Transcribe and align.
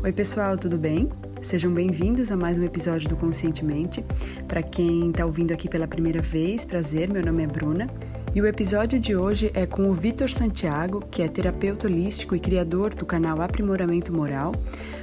Oi, 0.00 0.12
pessoal, 0.12 0.56
tudo 0.56 0.78
bem? 0.78 1.08
Sejam 1.42 1.74
bem-vindos 1.74 2.30
a 2.30 2.36
mais 2.36 2.56
um 2.56 2.62
episódio 2.62 3.08
do 3.08 3.16
Conscientemente. 3.16 4.04
Para 4.46 4.62
quem 4.62 5.10
está 5.10 5.26
ouvindo 5.26 5.52
aqui 5.52 5.68
pela 5.68 5.88
primeira 5.88 6.22
vez, 6.22 6.64
prazer, 6.64 7.10
meu 7.10 7.20
nome 7.20 7.42
é 7.42 7.46
Bruna. 7.48 7.88
E 8.32 8.40
o 8.40 8.46
episódio 8.46 9.00
de 9.00 9.16
hoje 9.16 9.50
é 9.54 9.66
com 9.66 9.90
o 9.90 9.92
Vitor 9.92 10.30
Santiago, 10.30 11.00
que 11.10 11.20
é 11.20 11.26
terapeuta 11.26 11.88
holístico 11.88 12.36
e 12.36 12.38
criador 12.38 12.94
do 12.94 13.04
canal 13.04 13.42
Aprimoramento 13.42 14.12
Moral. 14.12 14.54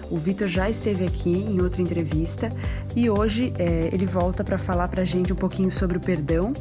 O 0.10 0.18
Vitor 0.18 0.48
já 0.48 0.70
esteve 0.70 1.05
aqui 1.05 1.43
em 1.46 1.59
outra 1.59 1.82
entrevista 1.82 2.50
e 2.96 3.09
hoje 3.09 3.52
é, 3.59 3.89
ele 3.91 4.05
volta 4.05 4.46
para 4.46 4.57
falar 4.57 4.88
para 4.88 5.02
a 5.02 5.05
gente 5.05 5.34
um 5.34 5.36
pouquinho 5.36 5.73
sobre 5.73 5.98
o 5.98 6.00
perdão, 6.00 6.54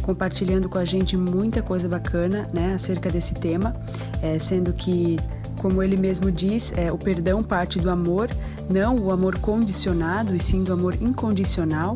compartilhando 0.00 0.68
com 0.68 0.78
a 0.78 0.84
gente 0.84 1.16
muita 1.16 1.60
coisa 1.60 1.88
bacana 1.88 2.48
né, 2.52 2.74
acerca 2.74 3.10
desse 3.10 3.34
tema, 3.34 3.74
é, 4.22 4.38
sendo 4.38 4.72
que 4.72 5.16
como 5.58 5.82
ele 5.82 5.96
mesmo 5.96 6.30
diz, 6.30 6.72
é, 6.76 6.90
o 6.90 6.98
perdão 6.98 7.42
parte 7.42 7.78
do 7.78 7.90
amor, 7.90 8.30
não 8.68 8.96
o 8.96 9.10
amor 9.10 9.38
condicionado, 9.38 10.34
e 10.34 10.40
sim 10.40 10.62
do 10.62 10.72
amor 10.72 10.94
incondicional, 11.00 11.94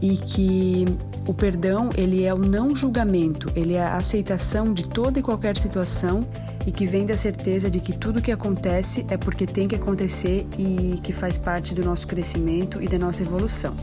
e 0.00 0.16
que 0.16 0.84
o 1.26 1.32
perdão 1.32 1.90
ele 1.96 2.24
é 2.24 2.34
o 2.34 2.38
não 2.38 2.74
julgamento, 2.74 3.50
ele 3.54 3.74
é 3.74 3.82
a 3.82 3.96
aceitação 3.96 4.72
de 4.72 4.86
toda 4.88 5.18
e 5.18 5.22
qualquer 5.22 5.56
situação 5.56 6.26
e 6.66 6.72
que 6.72 6.86
vem 6.86 7.06
da 7.06 7.16
certeza 7.16 7.70
de 7.70 7.80
que 7.80 7.92
tudo 7.92 8.20
que 8.20 8.32
acontece 8.32 9.06
é 9.08 9.16
porque 9.16 9.46
tem 9.46 9.68
que 9.68 9.74
acontecer 9.74 10.46
e 10.58 10.98
que 11.02 11.12
faz 11.12 11.38
parte 11.38 11.74
do 11.74 11.84
nosso 11.84 12.06
crescimento 12.06 12.82
e 12.82 12.88
da 12.88 12.98
nossa 12.98 13.22
evolução. 13.22 13.74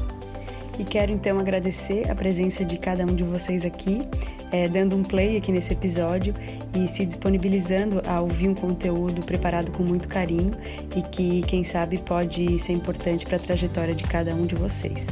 E 0.79 0.83
quero 0.83 1.13
então 1.13 1.39
agradecer 1.39 2.11
a 2.11 2.15
presença 2.15 2.65
de 2.65 2.77
cada 2.79 3.05
um 3.05 3.15
de 3.15 3.23
vocês 3.23 3.65
aqui, 3.65 4.09
é, 4.51 4.69
dando 4.69 4.97
um 4.97 5.05
play 5.05 5.37
aqui 5.37 5.53
nesse 5.53 5.73
episódio 5.73 6.35
e 6.75 6.89
se 6.89 7.07
disponibilizando 7.07 8.03
a 8.07 8.21
ouvir 8.21 8.49
um 8.49 8.55
conteúdo 8.55 9.25
preparado 9.25 9.71
com 9.71 9.85
muito 9.85 10.09
carinho 10.09 10.51
e 10.97 11.03
que, 11.03 11.43
quem 11.43 11.63
sabe, 11.63 11.99
pode 11.99 12.59
ser 12.59 12.73
importante 12.73 13.25
para 13.25 13.37
a 13.37 13.41
trajetória 13.41 13.95
de 13.95 14.03
cada 14.03 14.35
um 14.35 14.47
de 14.47 14.57
vocês. 14.57 15.07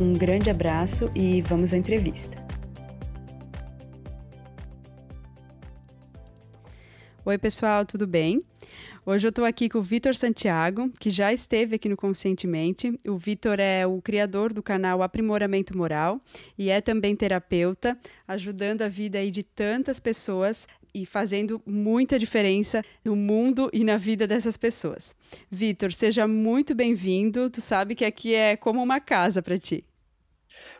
Um 0.00 0.12
grande 0.12 0.50
abraço 0.50 1.10
e 1.14 1.42
vamos 1.42 1.72
à 1.72 1.76
entrevista. 1.76 2.36
Oi, 7.24 7.38
pessoal, 7.38 7.84
tudo 7.84 8.06
bem? 8.06 8.42
Hoje 9.04 9.26
eu 9.26 9.30
estou 9.30 9.44
aqui 9.44 9.68
com 9.68 9.78
o 9.78 9.82
Vitor 9.82 10.14
Santiago, 10.14 10.88
que 11.00 11.10
já 11.10 11.32
esteve 11.32 11.74
aqui 11.74 11.88
no 11.88 11.96
Conscientemente. 11.96 12.96
O 13.04 13.18
Vitor 13.18 13.58
é 13.58 13.84
o 13.84 14.00
criador 14.00 14.52
do 14.52 14.62
canal 14.62 15.02
Aprimoramento 15.02 15.76
Moral 15.76 16.20
e 16.56 16.70
é 16.70 16.80
também 16.80 17.16
terapeuta, 17.16 17.98
ajudando 18.28 18.82
a 18.82 18.88
vida 18.88 19.18
aí 19.18 19.28
de 19.32 19.42
tantas 19.42 19.98
pessoas 19.98 20.68
e 20.94 21.04
fazendo 21.04 21.60
muita 21.66 22.16
diferença 22.16 22.84
no 23.04 23.16
mundo 23.16 23.68
e 23.72 23.82
na 23.82 23.96
vida 23.96 24.24
dessas 24.24 24.56
pessoas. 24.56 25.16
Vitor, 25.50 25.90
seja 25.90 26.28
muito 26.28 26.72
bem-vindo. 26.72 27.50
Tu 27.50 27.60
sabe 27.60 27.96
que 27.96 28.04
aqui 28.04 28.36
é 28.36 28.56
como 28.56 28.80
uma 28.80 29.00
casa 29.00 29.42
para 29.42 29.58
ti. 29.58 29.84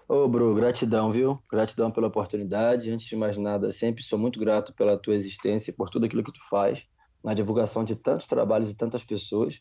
Ô, 0.08 0.28
Bru, 0.28 0.54
gratidão, 0.54 1.10
viu? 1.10 1.42
Gratidão 1.50 1.90
pela 1.90 2.06
oportunidade. 2.06 2.88
Antes 2.88 3.08
de 3.08 3.16
mais 3.16 3.36
nada, 3.36 3.72
sempre 3.72 4.04
sou 4.04 4.16
muito 4.16 4.38
grato 4.38 4.72
pela 4.72 4.96
tua 4.96 5.16
existência 5.16 5.72
e 5.72 5.74
por 5.74 5.90
tudo 5.90 6.06
aquilo 6.06 6.22
que 6.22 6.32
tu 6.32 6.48
faz 6.48 6.86
na 7.22 7.34
divulgação 7.34 7.84
de 7.84 7.94
tantos 7.94 8.26
trabalhos 8.26 8.70
de 8.70 8.74
tantas 8.74 9.04
pessoas 9.04 9.60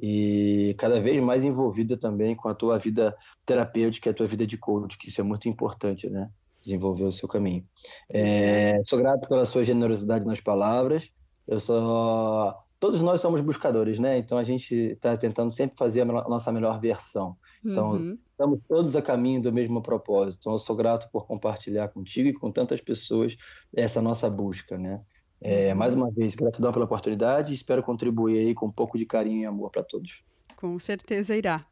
e 0.00 0.74
cada 0.78 1.00
vez 1.00 1.22
mais 1.22 1.44
envolvida 1.44 1.96
também 1.96 2.34
com 2.34 2.48
a 2.48 2.54
tua 2.54 2.78
vida 2.78 3.16
terapêutica, 3.44 4.10
a 4.10 4.14
tua 4.14 4.26
vida 4.26 4.46
de 4.46 4.56
coach, 4.56 4.96
que 4.96 5.08
isso 5.08 5.20
é 5.20 5.24
muito 5.24 5.48
importante, 5.48 6.08
né? 6.08 6.30
Desenvolver 6.60 7.04
o 7.04 7.12
seu 7.12 7.28
caminho. 7.28 7.66
É, 8.08 8.80
sou 8.84 8.98
grato 8.98 9.28
pela 9.28 9.44
sua 9.44 9.64
generosidade 9.64 10.24
nas 10.24 10.40
palavras. 10.40 11.10
Eu 11.46 11.58
sou 11.58 12.54
todos 12.82 13.00
nós 13.00 13.20
somos 13.20 13.40
buscadores, 13.40 14.00
né? 14.00 14.18
Então 14.18 14.36
a 14.36 14.42
gente 14.42 14.74
está 14.74 15.16
tentando 15.16 15.52
sempre 15.52 15.76
fazer 15.76 16.00
a 16.00 16.04
nossa 16.04 16.50
melhor 16.50 16.80
versão. 16.80 17.36
Então 17.64 17.92
uhum. 17.92 18.18
estamos 18.30 18.58
todos 18.68 18.96
a 18.96 19.00
caminho 19.00 19.40
do 19.40 19.52
mesmo 19.52 19.80
propósito. 19.80 20.40
Então 20.40 20.52
eu 20.52 20.58
sou 20.58 20.74
grato 20.74 21.08
por 21.12 21.24
compartilhar 21.26 21.88
contigo 21.88 22.28
e 22.28 22.32
com 22.32 22.50
tantas 22.50 22.80
pessoas 22.80 23.36
essa 23.72 24.02
nossa 24.02 24.28
busca, 24.28 24.76
né? 24.76 25.00
É, 25.44 25.74
mais 25.74 25.94
uma 25.94 26.10
vez, 26.10 26.36
gratidão 26.36 26.72
pela 26.72 26.84
oportunidade 26.84 27.52
e 27.52 27.54
espero 27.54 27.82
contribuir 27.82 28.38
aí 28.38 28.54
com 28.54 28.66
um 28.66 28.70
pouco 28.70 28.96
de 28.96 29.04
carinho 29.04 29.42
e 29.42 29.46
amor 29.46 29.70
para 29.70 29.82
todos. 29.82 30.22
Com 30.56 30.78
certeza 30.78 31.36
irá. 31.36 31.66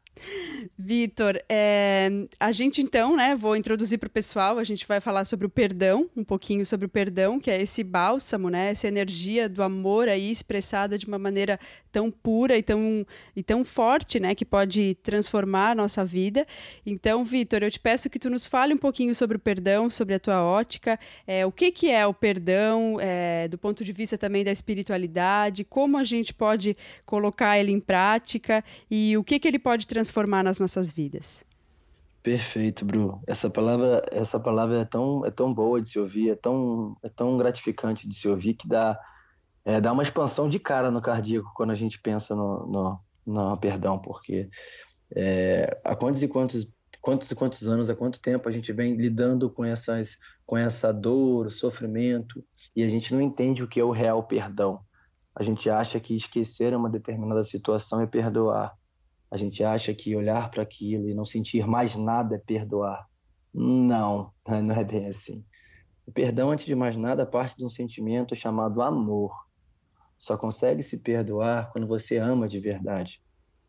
Vitor, 0.77 1.41
é, 1.47 2.09
a 2.39 2.51
gente 2.51 2.81
então, 2.81 3.15
né, 3.15 3.35
vou 3.35 3.55
introduzir 3.55 3.97
para 3.97 4.07
o 4.07 4.11
pessoal, 4.11 4.57
a 4.57 4.63
gente 4.63 4.87
vai 4.87 4.99
falar 4.99 5.25
sobre 5.25 5.45
o 5.45 5.49
perdão, 5.49 6.09
um 6.15 6.23
pouquinho 6.23 6.65
sobre 6.65 6.85
o 6.85 6.89
perdão, 6.89 7.39
que 7.39 7.49
é 7.49 7.61
esse 7.61 7.83
bálsamo, 7.83 8.49
né, 8.49 8.71
essa 8.71 8.87
energia 8.87 9.47
do 9.47 9.63
amor 9.63 10.09
aí 10.09 10.31
expressada 10.31 10.97
de 10.97 11.05
uma 11.05 11.17
maneira 11.17 11.59
tão 11.91 12.11
pura 12.11 12.57
e 12.57 12.63
tão, 12.63 13.05
e 13.35 13.43
tão 13.43 13.63
forte, 13.63 14.19
né, 14.19 14.35
que 14.35 14.45
pode 14.45 14.95
transformar 14.95 15.71
a 15.71 15.75
nossa 15.75 16.03
vida. 16.03 16.45
Então, 16.85 17.23
Vitor, 17.23 17.63
eu 17.63 17.71
te 17.71 17.79
peço 17.79 18.09
que 18.09 18.19
tu 18.19 18.29
nos 18.29 18.45
fale 18.45 18.73
um 18.73 18.77
pouquinho 18.77 19.15
sobre 19.15 19.37
o 19.37 19.39
perdão, 19.39 19.89
sobre 19.89 20.15
a 20.15 20.19
tua 20.19 20.43
ótica, 20.43 20.99
é, 21.25 21.45
o 21.45 21.51
que, 21.51 21.71
que 21.71 21.89
é 21.89 22.05
o 22.05 22.13
perdão, 22.13 22.97
é, 22.99 23.47
do 23.47 23.57
ponto 23.57 23.83
de 23.83 23.93
vista 23.93 24.17
também 24.17 24.43
da 24.43 24.51
espiritualidade, 24.51 25.63
como 25.63 25.97
a 25.97 26.03
gente 26.03 26.33
pode 26.33 26.75
colocar 27.05 27.57
ele 27.57 27.71
em 27.71 27.79
prática 27.79 28.63
e 28.89 29.17
o 29.17 29.23
que, 29.23 29.39
que 29.39 29.47
ele 29.47 29.59
pode 29.59 29.87
transformar 29.87 30.00
transformar 30.01 30.43
nas 30.43 30.59
nossas 30.59 30.91
vidas. 30.91 31.45
Perfeito, 32.23 32.83
Bru. 32.83 33.21
Essa 33.27 33.49
palavra, 33.49 34.03
essa 34.11 34.39
palavra 34.39 34.81
é 34.81 34.85
tão, 34.85 35.25
é 35.25 35.31
tão 35.31 35.53
boa 35.53 35.81
de 35.81 35.91
se 35.91 35.99
ouvir, 35.99 36.31
é 36.31 36.35
tão, 36.35 36.95
é 37.03 37.09
tão 37.09 37.37
gratificante 37.37 38.07
de 38.07 38.15
se 38.15 38.27
ouvir 38.27 38.55
que 38.55 38.67
dá, 38.67 38.99
é, 39.63 39.79
dá 39.79 39.91
uma 39.91 40.03
expansão 40.03 40.49
de 40.49 40.59
cara 40.59 40.91
no 40.91 41.01
cardíaco 41.01 41.51
quando 41.55 41.71
a 41.71 41.75
gente 41.75 41.99
pensa 41.99 42.35
no, 42.35 42.67
no, 42.67 42.99
no 43.25 43.57
perdão, 43.57 43.97
porque 43.99 44.49
é, 45.15 45.79
há 45.83 45.95
quantos 45.95 46.21
e 46.21 46.27
quantos, 46.27 46.71
quantos 46.99 47.29
e 47.31 47.35
quantos 47.35 47.67
anos, 47.67 47.89
há 47.89 47.95
quanto 47.95 48.19
tempo 48.19 48.47
a 48.47 48.51
gente 48.51 48.71
vem 48.71 48.95
lidando 48.95 49.49
com 49.49 49.65
essas, 49.65 50.17
com 50.45 50.57
essa 50.57 50.91
dor, 50.91 51.51
sofrimento, 51.51 52.43
e 52.75 52.83
a 52.83 52.87
gente 52.87 53.13
não 53.13 53.21
entende 53.21 53.63
o 53.63 53.67
que 53.67 53.79
é 53.79 53.83
o 53.83 53.91
real 53.91 54.23
perdão. 54.23 54.79
A 55.35 55.41
gente 55.41 55.69
acha 55.69 55.99
que 55.99 56.15
esquecer 56.15 56.75
uma 56.75 56.89
determinada 56.89 57.43
situação 57.43 58.01
é 58.01 58.05
perdoar. 58.05 58.75
A 59.31 59.37
gente 59.37 59.63
acha 59.63 59.93
que 59.93 60.15
olhar 60.15 60.51
para 60.51 60.61
aquilo 60.61 61.09
e 61.09 61.13
não 61.13 61.25
sentir 61.25 61.65
mais 61.65 61.95
nada 61.95 62.35
é 62.35 62.39
perdoar. 62.39 63.07
Não, 63.53 64.31
não 64.45 64.75
é 64.75 64.83
bem 64.83 65.07
assim. 65.07 65.43
O 66.05 66.11
perdão, 66.11 66.51
antes 66.51 66.65
de 66.65 66.75
mais 66.75 66.97
nada, 66.97 67.25
parte 67.25 67.57
de 67.57 67.65
um 67.65 67.69
sentimento 67.69 68.35
chamado 68.35 68.81
amor. 68.81 69.33
Só 70.17 70.37
consegue 70.37 70.83
se 70.83 70.97
perdoar 70.97 71.71
quando 71.71 71.87
você 71.87 72.17
ama 72.17 72.47
de 72.47 72.59
verdade. 72.59 73.21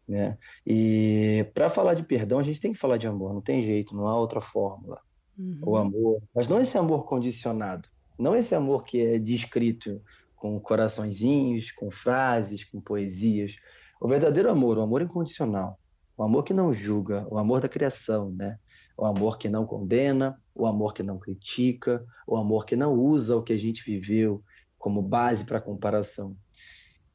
Né? 0.08 0.36
E 0.66 1.46
para 1.54 1.70
falar 1.70 1.94
de 1.94 2.02
perdão, 2.02 2.38
a 2.38 2.42
gente 2.42 2.60
tem 2.60 2.72
que 2.72 2.78
falar 2.78 2.96
de 2.96 3.06
amor, 3.06 3.32
não 3.32 3.40
tem 3.40 3.64
jeito, 3.64 3.94
não 3.94 4.08
há 4.08 4.18
outra 4.18 4.40
fórmula. 4.40 5.00
Uhum. 5.38 5.60
O 5.62 5.76
amor, 5.76 6.22
mas 6.34 6.48
não 6.48 6.60
esse 6.60 6.76
amor 6.76 7.04
condicionado, 7.04 7.88
não 8.18 8.36
esse 8.36 8.54
amor 8.54 8.84
que 8.84 9.00
é 9.00 9.18
descrito 9.18 10.02
com 10.36 10.58
coraçõezinhos, 10.60 11.70
com 11.70 11.90
frases, 11.90 12.64
com 12.64 12.80
poesias, 12.80 13.56
o 14.02 14.08
verdadeiro 14.08 14.50
amor, 14.50 14.78
o 14.78 14.82
amor 14.82 15.00
incondicional, 15.00 15.78
o 16.16 16.24
amor 16.24 16.42
que 16.42 16.52
não 16.52 16.74
julga, 16.74 17.24
o 17.30 17.38
amor 17.38 17.60
da 17.60 17.68
criação, 17.68 18.32
né? 18.32 18.58
O 18.98 19.06
amor 19.06 19.38
que 19.38 19.48
não 19.48 19.64
condena, 19.64 20.36
o 20.52 20.66
amor 20.66 20.92
que 20.92 21.04
não 21.04 21.20
critica, 21.20 22.04
o 22.26 22.36
amor 22.36 22.66
que 22.66 22.74
não 22.74 22.94
usa 22.94 23.36
o 23.36 23.42
que 23.44 23.52
a 23.52 23.56
gente 23.56 23.84
viveu 23.84 24.42
como 24.76 25.00
base 25.00 25.44
para 25.44 25.60
comparação. 25.60 26.36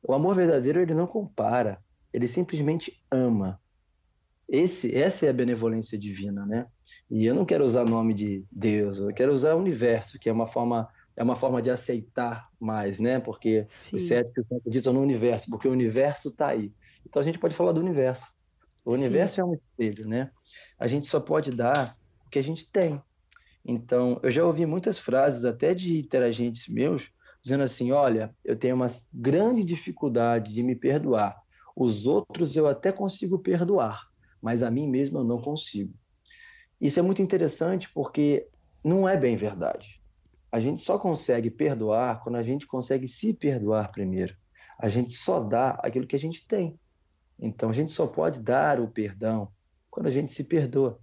O 0.01 0.13
amor 0.13 0.33
verdadeiro 0.33 0.79
ele 0.79 0.93
não 0.93 1.05
compara, 1.05 1.77
ele 2.13 2.25
simplesmente 2.25 2.97
ama. 3.11 3.59
Esse, 4.47 4.95
essa 4.95 5.25
é 5.25 5.29
a 5.29 5.33
benevolência 5.33 5.99
divina, 5.99 6.45
né? 6.45 6.67
E 7.11 7.25
eu 7.25 7.35
não 7.35 7.45
quero 7.45 7.65
usar 7.65 7.81
o 7.81 7.89
nome 7.89 8.13
de 8.13 8.45
Deus, 8.49 8.97
eu 8.97 9.13
quero 9.13 9.33
usar 9.33 9.55
o 9.55 9.59
universo, 9.59 10.17
que 10.17 10.29
é 10.29 10.31
uma 10.31 10.47
forma 10.47 10.87
é 11.17 11.23
uma 11.23 11.35
forma 11.35 11.61
de 11.61 11.71
aceitar 11.71 12.47
mais, 12.59 12.99
né? 12.99 13.19
Porque 13.19 13.65
Sim. 13.67 13.97
os 13.97 14.03
céticos 14.03 14.45
acreditam 14.51 14.93
no 14.93 15.01
universo, 15.01 15.49
porque 15.49 15.67
o 15.67 15.71
universo 15.71 16.29
está 16.29 16.49
aí. 16.49 16.71
Então 17.05 17.19
a 17.19 17.25
gente 17.25 17.39
pode 17.39 17.55
falar 17.55 17.71
do 17.71 17.81
universo. 17.81 18.31
O 18.85 18.91
Sim. 18.91 18.99
universo 18.99 19.41
é 19.41 19.43
um 19.43 19.55
espelho, 19.55 20.07
né? 20.07 20.29
A 20.79 20.85
gente 20.85 21.07
só 21.07 21.19
pode 21.19 21.51
dar 21.51 21.97
o 22.25 22.29
que 22.29 22.37
a 22.37 22.43
gente 22.43 22.69
tem. 22.71 23.01
Então, 23.65 24.17
eu 24.23 24.29
já 24.29 24.45
ouvi 24.45 24.65
muitas 24.65 24.97
frases, 24.97 25.43
até 25.43 25.73
de 25.73 25.99
interagentes 25.99 26.67
meus, 26.69 27.11
dizendo 27.41 27.63
assim: 27.63 27.91
olha, 27.91 28.33
eu 28.45 28.55
tenho 28.55 28.75
uma 28.75 28.87
grande 29.11 29.63
dificuldade 29.63 30.53
de 30.53 30.63
me 30.63 30.75
perdoar. 30.75 31.35
Os 31.75 32.05
outros 32.05 32.55
eu 32.55 32.67
até 32.67 32.91
consigo 32.91 33.39
perdoar, 33.39 34.03
mas 34.41 34.63
a 34.63 34.71
mim 34.71 34.87
mesmo 34.87 35.17
eu 35.17 35.23
não 35.23 35.41
consigo. 35.41 35.93
Isso 36.79 36.99
é 36.99 37.03
muito 37.03 37.21
interessante 37.21 37.91
porque 37.93 38.47
não 38.83 39.09
é 39.09 39.17
bem 39.17 39.35
verdade. 39.35 39.96
A 40.51 40.59
gente 40.59 40.81
só 40.81 40.97
consegue 40.97 41.49
perdoar 41.49 42.23
quando 42.23 42.35
a 42.35 42.43
gente 42.43 42.65
consegue 42.65 43.07
se 43.07 43.33
perdoar 43.33 43.91
primeiro. 43.91 44.35
A 44.79 44.87
gente 44.87 45.13
só 45.13 45.39
dá 45.39 45.71
aquilo 45.83 46.07
que 46.07 46.15
a 46.15 46.19
gente 46.19 46.47
tem. 46.47 46.79
Então, 47.39 47.69
a 47.69 47.73
gente 47.73 47.91
só 47.91 48.07
pode 48.07 48.39
dar 48.39 48.79
o 48.79 48.87
perdão 48.87 49.51
quando 49.89 50.07
a 50.07 50.11
gente 50.11 50.31
se 50.31 50.43
perdoa. 50.43 50.99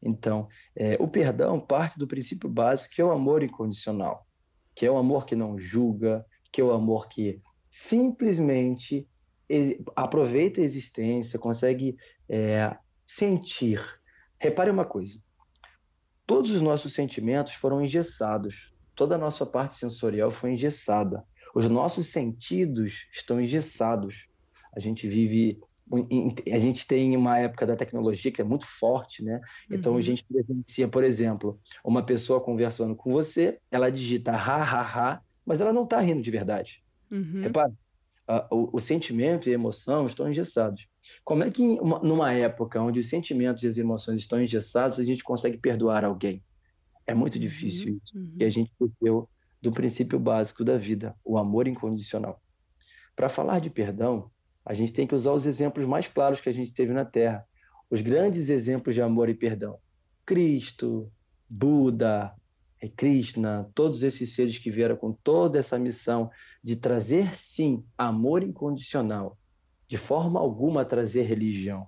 Então, 0.00 0.48
é, 0.76 0.92
o 1.00 1.08
perdão 1.08 1.58
parte 1.58 1.98
do 1.98 2.06
princípio 2.06 2.48
básico 2.48 2.94
que 2.94 3.00
é 3.00 3.04
o 3.04 3.10
amor 3.10 3.42
incondicional, 3.42 4.26
que 4.74 4.86
é 4.86 4.90
o 4.90 4.96
amor 4.96 5.26
que 5.26 5.34
não 5.34 5.58
julga, 5.58 6.24
que 6.52 6.60
é 6.60 6.64
o 6.64 6.72
amor 6.72 7.08
que 7.08 7.40
simplesmente 7.70 9.08
aproveita 9.96 10.60
a 10.60 10.64
existência, 10.64 11.38
consegue 11.38 11.96
é, 12.28 12.76
sentir. 13.06 13.80
Repare 14.38 14.70
uma 14.70 14.84
coisa: 14.84 15.18
todos 16.28 16.50
os 16.50 16.60
nossos 16.60 16.92
sentimentos 16.92 17.54
foram 17.54 17.82
engessados, 17.82 18.70
toda 18.94 19.14
a 19.14 19.18
nossa 19.18 19.46
parte 19.46 19.74
sensorial 19.76 20.30
foi 20.30 20.52
engessada, 20.52 21.24
os 21.54 21.66
nossos 21.70 22.08
sentidos 22.08 23.08
estão 23.14 23.40
engessados. 23.40 24.28
A 24.76 24.78
gente 24.78 25.08
vive 25.08 25.58
a 26.52 26.58
gente 26.58 26.86
tem 26.86 27.16
uma 27.16 27.38
época 27.38 27.66
da 27.66 27.74
tecnologia 27.74 28.30
que 28.30 28.42
é 28.42 28.44
muito 28.44 28.66
forte, 28.66 29.24
né? 29.24 29.40
Então 29.70 29.92
uhum. 29.92 29.98
a 29.98 30.02
gente 30.02 30.22
presencia, 30.22 30.86
por 30.86 31.02
exemplo, 31.02 31.58
uma 31.82 32.02
pessoa 32.02 32.42
conversando 32.42 32.94
com 32.94 33.10
você, 33.10 33.58
ela 33.70 33.90
digita 33.90 34.32
ha, 34.32 34.62
ha, 34.62 34.82
ha, 34.82 35.22
mas 35.46 35.62
ela 35.62 35.72
não 35.72 35.84
está 35.84 35.98
rindo 35.98 36.20
de 36.20 36.30
verdade. 36.30 36.84
Uhum. 37.10 37.40
Repara, 37.40 37.72
o, 38.50 38.76
o, 38.76 38.80
sentimento 38.80 39.48
e 39.48 39.52
a 39.52 39.54
emoção 39.54 40.06
estão 40.06 40.28
engessados. 40.28 40.86
Como 41.24 41.44
é 41.44 41.50
que 41.50 41.62
uma, 41.62 41.98
numa 42.00 42.32
época 42.32 42.80
onde 42.80 43.00
os 43.00 43.08
sentimentos 43.08 43.62
e 43.62 43.68
as 43.68 43.78
emoções 43.78 44.22
estão 44.22 44.42
engessados, 44.42 44.98
a 44.98 45.04
gente 45.04 45.22
consegue 45.22 45.56
perdoar 45.56 46.04
alguém? 46.04 46.42
É 47.06 47.14
muito 47.14 47.34
uhum. 47.34 47.40
difícil 47.40 48.00
isso. 48.02 48.16
Uhum. 48.16 48.36
E 48.38 48.44
a 48.44 48.50
gente 48.50 48.72
perdeu 48.78 49.28
do 49.60 49.72
princípio 49.72 50.18
básico 50.18 50.64
da 50.64 50.76
vida, 50.76 51.14
o 51.24 51.38
amor 51.38 51.66
incondicional. 51.66 52.40
Para 53.16 53.28
falar 53.28 53.60
de 53.60 53.70
perdão, 53.70 54.30
a 54.64 54.74
gente 54.74 54.92
tem 54.92 55.06
que 55.06 55.14
usar 55.14 55.32
os 55.32 55.46
exemplos 55.46 55.86
mais 55.86 56.06
claros 56.06 56.40
que 56.40 56.48
a 56.48 56.52
gente 56.52 56.72
teve 56.72 56.92
na 56.92 57.04
Terra, 57.04 57.44
os 57.90 58.02
grandes 58.02 58.50
exemplos 58.50 58.94
de 58.94 59.00
amor 59.00 59.28
e 59.28 59.34
perdão. 59.34 59.78
Cristo, 60.26 61.10
Buda, 61.48 62.34
Krishna, 62.96 63.68
todos 63.74 64.02
esses 64.02 64.34
seres 64.34 64.58
que 64.58 64.70
vieram 64.70 64.94
com 64.94 65.12
toda 65.12 65.58
essa 65.58 65.78
missão 65.78 66.30
de 66.62 66.76
trazer, 66.76 67.34
sim, 67.34 67.82
amor 67.96 68.42
incondicional, 68.42 69.37
de 69.88 69.96
forma 69.96 70.38
alguma 70.38 70.84
trazer 70.84 71.22
religião. 71.22 71.86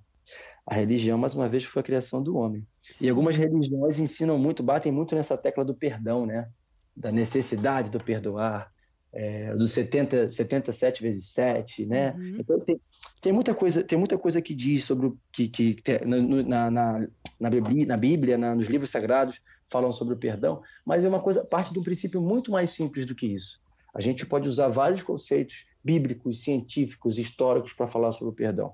A 0.65 0.75
religião, 0.75 1.17
mais 1.17 1.33
uma 1.35 1.47
vez, 1.47 1.63
foi 1.63 1.81
a 1.81 1.83
criação 1.83 2.21
do 2.21 2.35
homem. 2.35 2.65
Sim. 2.81 3.05
E 3.05 3.09
algumas 3.09 3.35
religiões 3.35 3.99
ensinam 3.99 4.37
muito, 4.37 4.63
batem 4.63 4.91
muito 4.91 5.15
nessa 5.15 5.37
tecla 5.37 5.63
do 5.63 5.75
perdão, 5.75 6.25
né? 6.25 6.49
Da 6.95 7.11
necessidade 7.11 7.89
do 7.89 7.99
perdoar, 7.99 8.71
é, 9.13 9.53
dos 9.55 9.71
70, 9.71 10.31
77 10.31 11.01
vezes 11.01 11.29
7, 11.29 11.85
né? 11.85 12.13
Uhum. 12.17 12.37
Então 12.39 12.59
tem, 12.59 12.81
tem, 13.21 13.33
muita 13.33 13.53
coisa, 13.53 13.83
tem 13.83 13.97
muita 13.97 14.17
coisa 14.17 14.41
que 14.41 14.55
diz 14.55 14.83
sobre 14.83 15.07
o 15.07 15.17
que, 15.31 15.47
que, 15.47 15.73
que 15.75 16.05
na, 16.05 16.71
na, 16.71 17.07
na, 17.39 17.49
Bíblia, 17.49 17.85
na 17.85 17.97
Bíblia 17.97 18.37
na, 18.37 18.55
nos 18.55 18.67
livros 18.67 18.89
sagrados 18.89 19.41
falam 19.69 19.91
sobre 19.91 20.13
o 20.13 20.17
perdão, 20.17 20.61
mas 20.85 21.05
é 21.05 21.09
uma 21.09 21.21
coisa 21.21 21.43
parte 21.43 21.71
de 21.71 21.79
um 21.79 21.83
princípio 21.83 22.21
muito 22.21 22.51
mais 22.51 22.71
simples 22.71 23.05
do 23.05 23.15
que 23.15 23.27
isso. 23.27 23.59
A 23.93 24.01
gente 24.01 24.25
pode 24.25 24.47
usar 24.47 24.69
vários 24.69 25.03
conceitos 25.03 25.65
bíblicos, 25.83 26.43
científicos, 26.43 27.17
históricos 27.17 27.73
para 27.73 27.87
falar 27.87 28.11
sobre 28.11 28.31
o 28.31 28.35
perdão. 28.35 28.73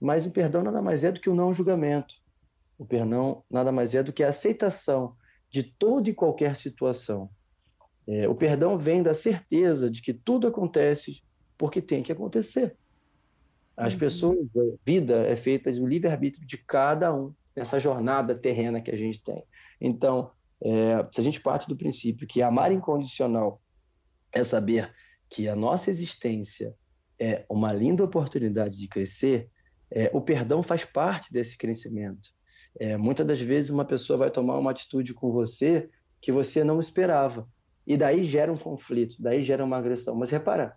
Mas 0.00 0.26
o 0.26 0.30
perdão 0.30 0.62
nada 0.62 0.80
mais 0.80 1.04
é 1.04 1.10
do 1.10 1.20
que 1.20 1.30
o 1.30 1.34
não 1.34 1.52
julgamento. 1.52 2.14
O 2.78 2.86
perdão 2.86 3.42
nada 3.50 3.72
mais 3.72 3.94
é 3.94 4.02
do 4.02 4.12
que 4.12 4.22
a 4.22 4.28
aceitação 4.28 5.16
de 5.50 5.62
toda 5.62 6.08
e 6.08 6.14
qualquer 6.14 6.56
situação 6.56 7.30
é, 8.08 8.26
o 8.26 8.34
perdão 8.34 8.78
vem 8.78 9.02
da 9.02 9.12
certeza 9.12 9.90
de 9.90 10.00
que 10.00 10.14
tudo 10.14 10.46
acontece 10.46 11.22
porque 11.58 11.82
tem 11.82 12.02
que 12.02 12.10
acontecer. 12.10 12.74
As 13.76 13.92
uhum. 13.92 13.98
pessoas, 13.98 14.38
a 14.56 14.76
vida 14.84 15.26
é 15.26 15.36
feita 15.36 15.70
do 15.70 15.86
livre-arbítrio 15.86 16.46
de 16.46 16.56
cada 16.56 17.14
um 17.14 17.34
nessa 17.54 17.78
jornada 17.78 18.34
terrena 18.34 18.80
que 18.80 18.90
a 18.90 18.96
gente 18.96 19.22
tem. 19.22 19.44
Então, 19.78 20.30
é, 20.62 21.06
se 21.12 21.20
a 21.20 21.22
gente 21.22 21.38
parte 21.38 21.68
do 21.68 21.76
princípio 21.76 22.26
que 22.26 22.40
amar 22.40 22.72
incondicional 22.72 23.60
é 24.32 24.42
saber 24.42 24.90
que 25.28 25.48
a 25.48 25.56
nossa 25.56 25.90
existência 25.90 26.74
é 27.18 27.44
uma 27.48 27.72
linda 27.72 28.04
oportunidade 28.04 28.78
de 28.78 28.88
crescer, 28.88 29.50
é, 29.90 30.10
o 30.12 30.20
perdão 30.20 30.62
faz 30.62 30.84
parte 30.84 31.32
desse 31.32 31.56
crescimento. 31.56 32.30
É, 32.78 32.96
muitas 32.96 33.26
das 33.26 33.40
vezes 33.40 33.70
uma 33.70 33.84
pessoa 33.84 34.18
vai 34.18 34.30
tomar 34.30 34.58
uma 34.58 34.70
atitude 34.70 35.14
com 35.14 35.32
você 35.32 35.88
que 36.20 36.30
você 36.30 36.62
não 36.62 36.80
esperava. 36.80 37.48
E 37.86 37.96
daí 37.96 38.24
gera 38.24 38.52
um 38.52 38.58
conflito, 38.58 39.16
daí 39.18 39.42
gera 39.42 39.64
uma 39.64 39.78
agressão. 39.78 40.14
Mas 40.14 40.30
repara, 40.30 40.76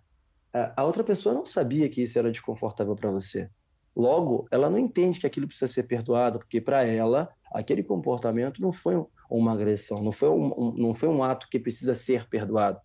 a 0.76 0.84
outra 0.84 1.04
pessoa 1.04 1.34
não 1.34 1.46
sabia 1.46 1.88
que 1.88 2.02
isso 2.02 2.18
era 2.18 2.30
desconfortável 2.30 2.94
para 2.94 3.10
você. 3.10 3.48
Logo, 3.94 4.46
ela 4.50 4.70
não 4.70 4.78
entende 4.78 5.20
que 5.20 5.26
aquilo 5.26 5.46
precisa 5.46 5.70
ser 5.70 5.82
perdoado, 5.84 6.38
porque 6.38 6.60
para 6.60 6.84
ela, 6.84 7.28
aquele 7.52 7.82
comportamento 7.82 8.60
não 8.60 8.72
foi 8.72 9.02
uma 9.30 9.52
agressão, 9.52 10.02
não 10.02 10.12
foi 10.12 10.30
um, 10.30 10.46
um, 10.46 10.74
não 10.74 10.94
foi 10.94 11.08
um 11.08 11.22
ato 11.22 11.48
que 11.50 11.58
precisa 11.58 11.94
ser 11.94 12.26
perdoado. 12.28 12.80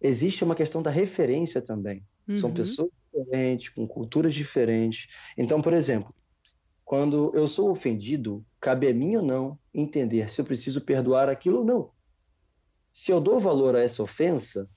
Existe 0.00 0.44
uma 0.44 0.54
questão 0.54 0.82
da 0.82 0.90
referência 0.90 1.62
também. 1.62 2.02
Uhum. 2.28 2.36
São 2.36 2.52
pessoas 2.52 2.90
diferentes, 3.12 3.68
com 3.70 3.86
culturas 3.86 4.34
diferentes. 4.34 5.08
Então, 5.36 5.62
por 5.62 5.72
exemplo, 5.72 6.14
quando 6.84 7.30
eu 7.34 7.46
sou 7.46 7.70
ofendido, 7.70 8.44
cabe 8.60 8.88
a 8.88 8.94
mim 8.94 9.16
ou 9.16 9.22
não 9.22 9.58
entender 9.72 10.30
se 10.30 10.40
eu 10.40 10.44
preciso 10.44 10.80
perdoar 10.80 11.28
aquilo 11.28 11.58
ou 11.58 11.64
não 11.64 11.94
se 12.94 13.10
eu 13.10 13.20
dou 13.20 13.40
valor 13.40 13.74
a 13.74 13.80
essa 13.80 14.02
ofensa, 14.02 14.70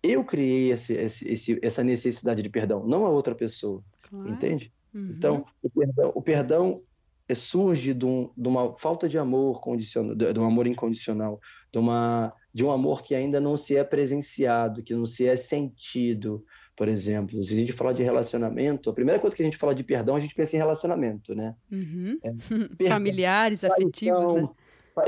eu 0.00 0.24
criei 0.24 0.70
esse, 0.70 0.94
esse, 0.94 1.28
esse, 1.28 1.58
essa 1.60 1.82
necessidade 1.82 2.40
de 2.40 2.48
perdão, 2.48 2.86
não 2.86 3.04
a 3.04 3.10
outra 3.10 3.34
pessoa. 3.34 3.82
Claro. 4.02 4.30
Entende? 4.30 4.72
Uhum. 4.94 5.10
Então, 5.10 5.46
o 5.60 5.68
perdão, 5.68 6.12
o 6.14 6.22
perdão 6.22 6.82
surge 7.32 7.94
de, 7.94 8.04
um, 8.04 8.28
de, 8.36 8.48
uma 8.48 8.76
falta 8.76 9.08
de 9.08 9.16
amor 9.16 9.60
condicional, 9.60 10.14
de, 10.14 10.32
de, 10.32 10.40
um 10.40 10.44
amor 10.44 10.66
incondicional, 10.66 11.40
de, 11.72 11.78
uma, 11.78 12.34
de 12.52 12.64
um 12.64 12.70
amor 12.70 13.02
que 13.02 13.14
ainda 13.14 13.40
não 13.40 13.56
se 13.56 13.76
é 13.76 13.84
presenciado, 13.84 14.82
que 14.82 14.94
não 14.94 15.06
se 15.06 15.26
é 15.26 15.36
sentido. 15.36 16.44
Por 16.76 16.88
exemplo, 16.88 17.42
se 17.44 17.54
a 17.54 17.56
gente 17.56 17.72
falar 17.72 17.92
de 17.92 18.02
relacionamento, 18.02 18.90
a 18.90 18.92
primeira 18.92 19.20
coisa 19.20 19.34
que 19.34 19.42
a 19.42 19.44
gente 19.44 19.56
fala 19.56 19.74
de 19.74 19.84
perdão, 19.84 20.16
a 20.16 20.20
gente 20.20 20.34
pensa 20.34 20.56
em 20.56 20.58
relacionamento, 20.58 21.34
né? 21.34 21.54
Uhum. 21.70 22.18
É, 22.22 22.32
Familiares, 22.88 23.64
afetivos, 23.64 24.32
né? 24.32 24.48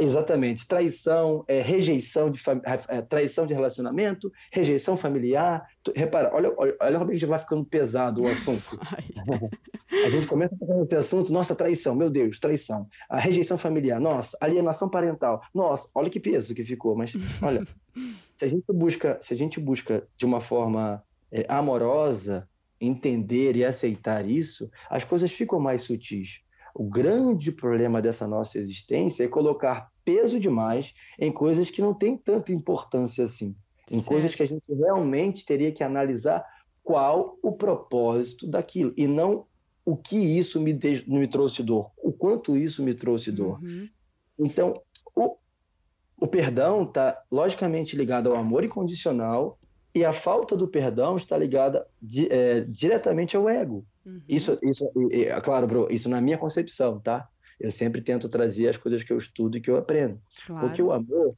Exatamente. 0.01 0.67
Traição, 0.67 1.45
é, 1.47 1.61
rejeição 1.61 2.31
de 2.31 2.41
é, 2.89 3.03
traição 3.03 3.47
de 3.47 3.55
relacionamento, 3.55 4.33
rejeição 4.51 4.97
familiar. 4.97 5.67
Repara, 5.95 6.31
olha, 6.35 6.53
olha, 6.57 6.77
olha 6.81 6.99
como 6.99 7.17
já 7.17 7.27
vai 7.27 7.39
ficando 7.39 7.65
pesado 7.65 8.23
o 8.23 8.29
assunto. 8.29 8.79
a 10.05 10.11
gente 10.11 10.27
começa 10.27 10.55
a 10.55 10.59
falar 10.59 10.81
nesse 10.81 10.97
assunto, 10.97 11.33
nossa, 11.33 11.55
traição, 11.55 11.95
meu 11.95 12.11
Deus, 12.11 12.41
traição. 12.41 12.89
A 13.09 13.19
rejeição 13.19 13.57
familiar, 13.57 14.01
nossa, 14.01 14.37
alienação 14.41 14.89
parental. 14.89 15.43
Nossa, 15.55 15.89
olha 15.95 16.11
que 16.11 16.19
peso 16.19 16.55
que 16.55 16.65
ficou. 16.65 16.97
Mas 16.97 17.13
olha, 17.41 17.65
se 18.37 18.45
a 18.45 18.49
gente 18.49 18.65
busca, 18.73 19.19
se 19.23 19.33
a 19.33 19.37
gente 19.37 19.61
busca 19.61 20.07
de 20.17 20.27
uma 20.27 20.41
forma 20.41 21.03
é, 21.31 21.47
amorosa 21.49 22.49
entender 22.81 23.57
e 23.57 23.65
aceitar 23.65 24.29
isso, 24.29 24.71
as 24.91 25.05
coisas 25.05 25.33
ficam 25.33 25.59
mais 25.59 25.83
sutis. 25.83 26.43
O 26.79 26.85
grande 26.85 27.51
problema 27.51 28.03
dessa 28.03 28.29
nossa 28.29 28.59
existência 28.59 29.25
é 29.25 29.29
colocar 29.29 29.91
peso 30.05 30.39
demais 30.39 30.93
em 31.19 31.33
coisas 31.33 31.71
que 31.71 31.81
não 31.81 31.95
têm 31.95 32.19
tanta 32.19 32.53
importância 32.53 33.25
assim, 33.25 33.57
em 33.91 33.97
certo. 33.97 34.09
coisas 34.09 34.35
que 34.35 34.43
a 34.43 34.47
gente 34.47 34.73
realmente 34.75 35.47
teria 35.47 35.73
que 35.73 35.83
analisar 35.83 36.45
qual 36.83 37.39
o 37.43 37.53
propósito 37.53 38.47
daquilo 38.47 38.93
e 38.95 39.07
não 39.07 39.47
o 39.87 39.97
que 39.97 40.17
isso 40.17 40.61
me, 40.61 40.75
de, 40.75 41.09
me 41.09 41.27
trouxe 41.27 41.63
dor, 41.63 41.91
o 41.97 42.13
quanto 42.13 42.57
isso 42.59 42.83
me 42.83 42.93
trouxe 42.93 43.33
dor. 43.33 43.59
Uhum. 43.63 43.89
Então, 44.39 44.79
o, 45.15 45.37
o 46.21 46.27
perdão 46.27 46.83
está 46.83 47.23
logicamente 47.31 47.97
ligado 47.97 48.31
ao 48.31 48.37
amor 48.37 48.65
incondicional 48.65 49.59
e 49.97 50.05
a 50.05 50.13
falta 50.13 50.55
do 50.55 50.69
perdão 50.69 51.17
está 51.17 51.39
ligada 51.39 51.87
di, 52.03 52.31
é, 52.31 52.61
diretamente 52.61 53.35
ao 53.35 53.49
ego. 53.49 53.83
Uhum. 54.05 54.21
Isso, 54.29 54.59
isso, 54.63 54.87
é 55.11 55.41
claro, 55.41 55.67
bro, 55.67 55.89
isso 55.91 56.07
na 56.11 56.21
minha 56.21 56.37
concepção, 56.37 57.01
tá? 57.01 57.27
Eu 57.59 57.71
sempre 57.71 58.03
tento 58.03 58.29
trazer 58.29 58.69
as 58.69 58.77
coisas 58.77 59.03
que 59.03 59.11
eu 59.11 59.17
estudo 59.17 59.57
e 59.57 59.61
que 59.61 59.71
eu 59.71 59.79
aprendo. 59.79 60.21
Claro. 60.47 60.67
Porque 60.67 60.83
o 60.83 60.93
amor 60.93 61.35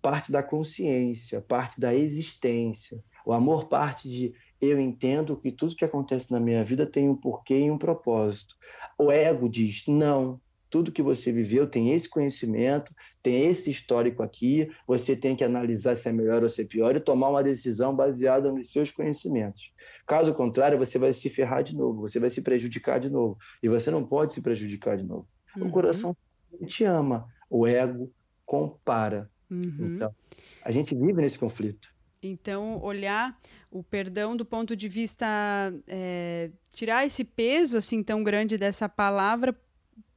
parte 0.00 0.30
da 0.30 0.40
consciência, 0.40 1.40
parte 1.40 1.80
da 1.80 1.92
existência. 1.92 3.02
O 3.26 3.32
amor 3.32 3.66
parte 3.66 4.08
de 4.08 4.32
eu 4.60 4.80
entendo 4.80 5.36
que 5.36 5.50
tudo 5.50 5.74
que 5.74 5.84
acontece 5.84 6.30
na 6.30 6.38
minha 6.38 6.62
vida 6.62 6.86
tem 6.86 7.08
um 7.08 7.16
porquê 7.16 7.58
e 7.58 7.70
um 7.72 7.76
propósito. 7.76 8.54
O 8.96 9.10
ego 9.10 9.48
diz: 9.48 9.82
não, 9.88 10.40
tudo 10.70 10.92
que 10.92 11.02
você 11.02 11.32
viveu 11.32 11.66
tem 11.66 11.92
esse 11.92 12.08
conhecimento, 12.08 12.94
tem 13.22 13.46
esse 13.48 13.70
histórico 13.70 14.22
aqui, 14.22 14.70
você 14.86 15.16
tem 15.16 15.34
que 15.34 15.42
analisar 15.42 15.96
se 15.96 16.08
é 16.08 16.12
melhor 16.12 16.42
ou 16.42 16.48
se 16.48 16.62
é 16.62 16.64
pior 16.64 16.94
e 16.94 17.00
tomar 17.00 17.28
uma 17.28 17.42
decisão 17.42 17.94
baseada 17.94 18.50
nos 18.52 18.70
seus 18.70 18.92
conhecimentos. 18.92 19.72
Caso 20.06 20.32
contrário, 20.32 20.78
você 20.78 20.98
vai 20.98 21.12
se 21.12 21.28
ferrar 21.28 21.64
de 21.64 21.76
novo, 21.76 22.02
você 22.02 22.20
vai 22.20 22.30
se 22.30 22.40
prejudicar 22.40 23.00
de 23.00 23.10
novo. 23.10 23.36
E 23.62 23.68
você 23.68 23.90
não 23.90 24.04
pode 24.04 24.32
se 24.32 24.40
prejudicar 24.40 24.96
de 24.96 25.04
novo. 25.04 25.26
Uhum. 25.56 25.66
O 25.66 25.70
coração 25.70 26.16
te 26.66 26.84
ama, 26.84 27.26
o 27.50 27.66
ego 27.66 28.10
compara. 28.46 29.28
Uhum. 29.50 29.94
Então, 29.94 30.14
a 30.64 30.70
gente 30.70 30.94
vive 30.94 31.20
nesse 31.20 31.38
conflito. 31.38 31.92
Então, 32.22 32.80
olhar 32.82 33.38
o 33.70 33.82
perdão 33.82 34.36
do 34.36 34.44
ponto 34.44 34.76
de 34.76 34.88
vista. 34.88 35.26
É, 35.88 36.50
tirar 36.72 37.06
esse 37.06 37.24
peso 37.24 37.76
assim 37.76 38.02
tão 38.02 38.22
grande 38.22 38.58
dessa 38.58 38.88
palavra 38.88 39.56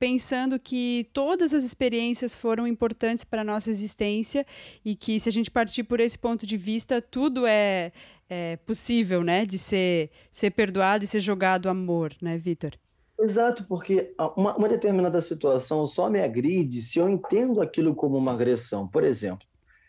pensando 0.04 0.60
que 0.60 1.08
todas 1.14 1.54
as 1.54 1.64
experiências 1.64 2.36
foram 2.36 2.68
importantes 2.68 3.24
para 3.24 3.40
a 3.40 3.46
nossa 3.46 3.70
existência 3.70 4.46
e 4.84 4.98
que 4.98 5.18
se 5.18 5.30
a 5.30 5.32
gente 5.32 5.50
partir 5.50 5.86
por 5.86 6.02
esse 6.02 6.20
ponto 6.20 6.46
de 6.46 6.58
vista, 6.58 7.02
tudo 7.02 7.48
é, 7.48 7.94
é 8.30 8.58
possível, 8.58 9.24
né, 9.24 9.46
de 9.46 9.58
ser, 9.58 10.10
ser 10.30 10.52
perdoado 10.52 11.06
e 11.06 11.08
ser 11.08 11.22
jogado 11.22 11.70
amor, 11.70 12.14
né, 12.22 12.38
Vitor? 12.38 12.74
Exato, 13.18 13.64
porque 13.64 14.14
uma, 14.36 14.54
uma, 14.58 14.68
determinada 14.68 15.22
situação 15.22 15.88
só 15.88 16.10
me 16.10 16.22
agride 16.22 16.82
se 16.82 17.00
eu 17.00 17.08
entendo 17.08 17.62
aquilo 17.62 17.96
como 17.96 18.18
uma 18.18 18.34
agressão. 18.34 18.86
Por 18.86 19.06
exemplo, 19.06 19.48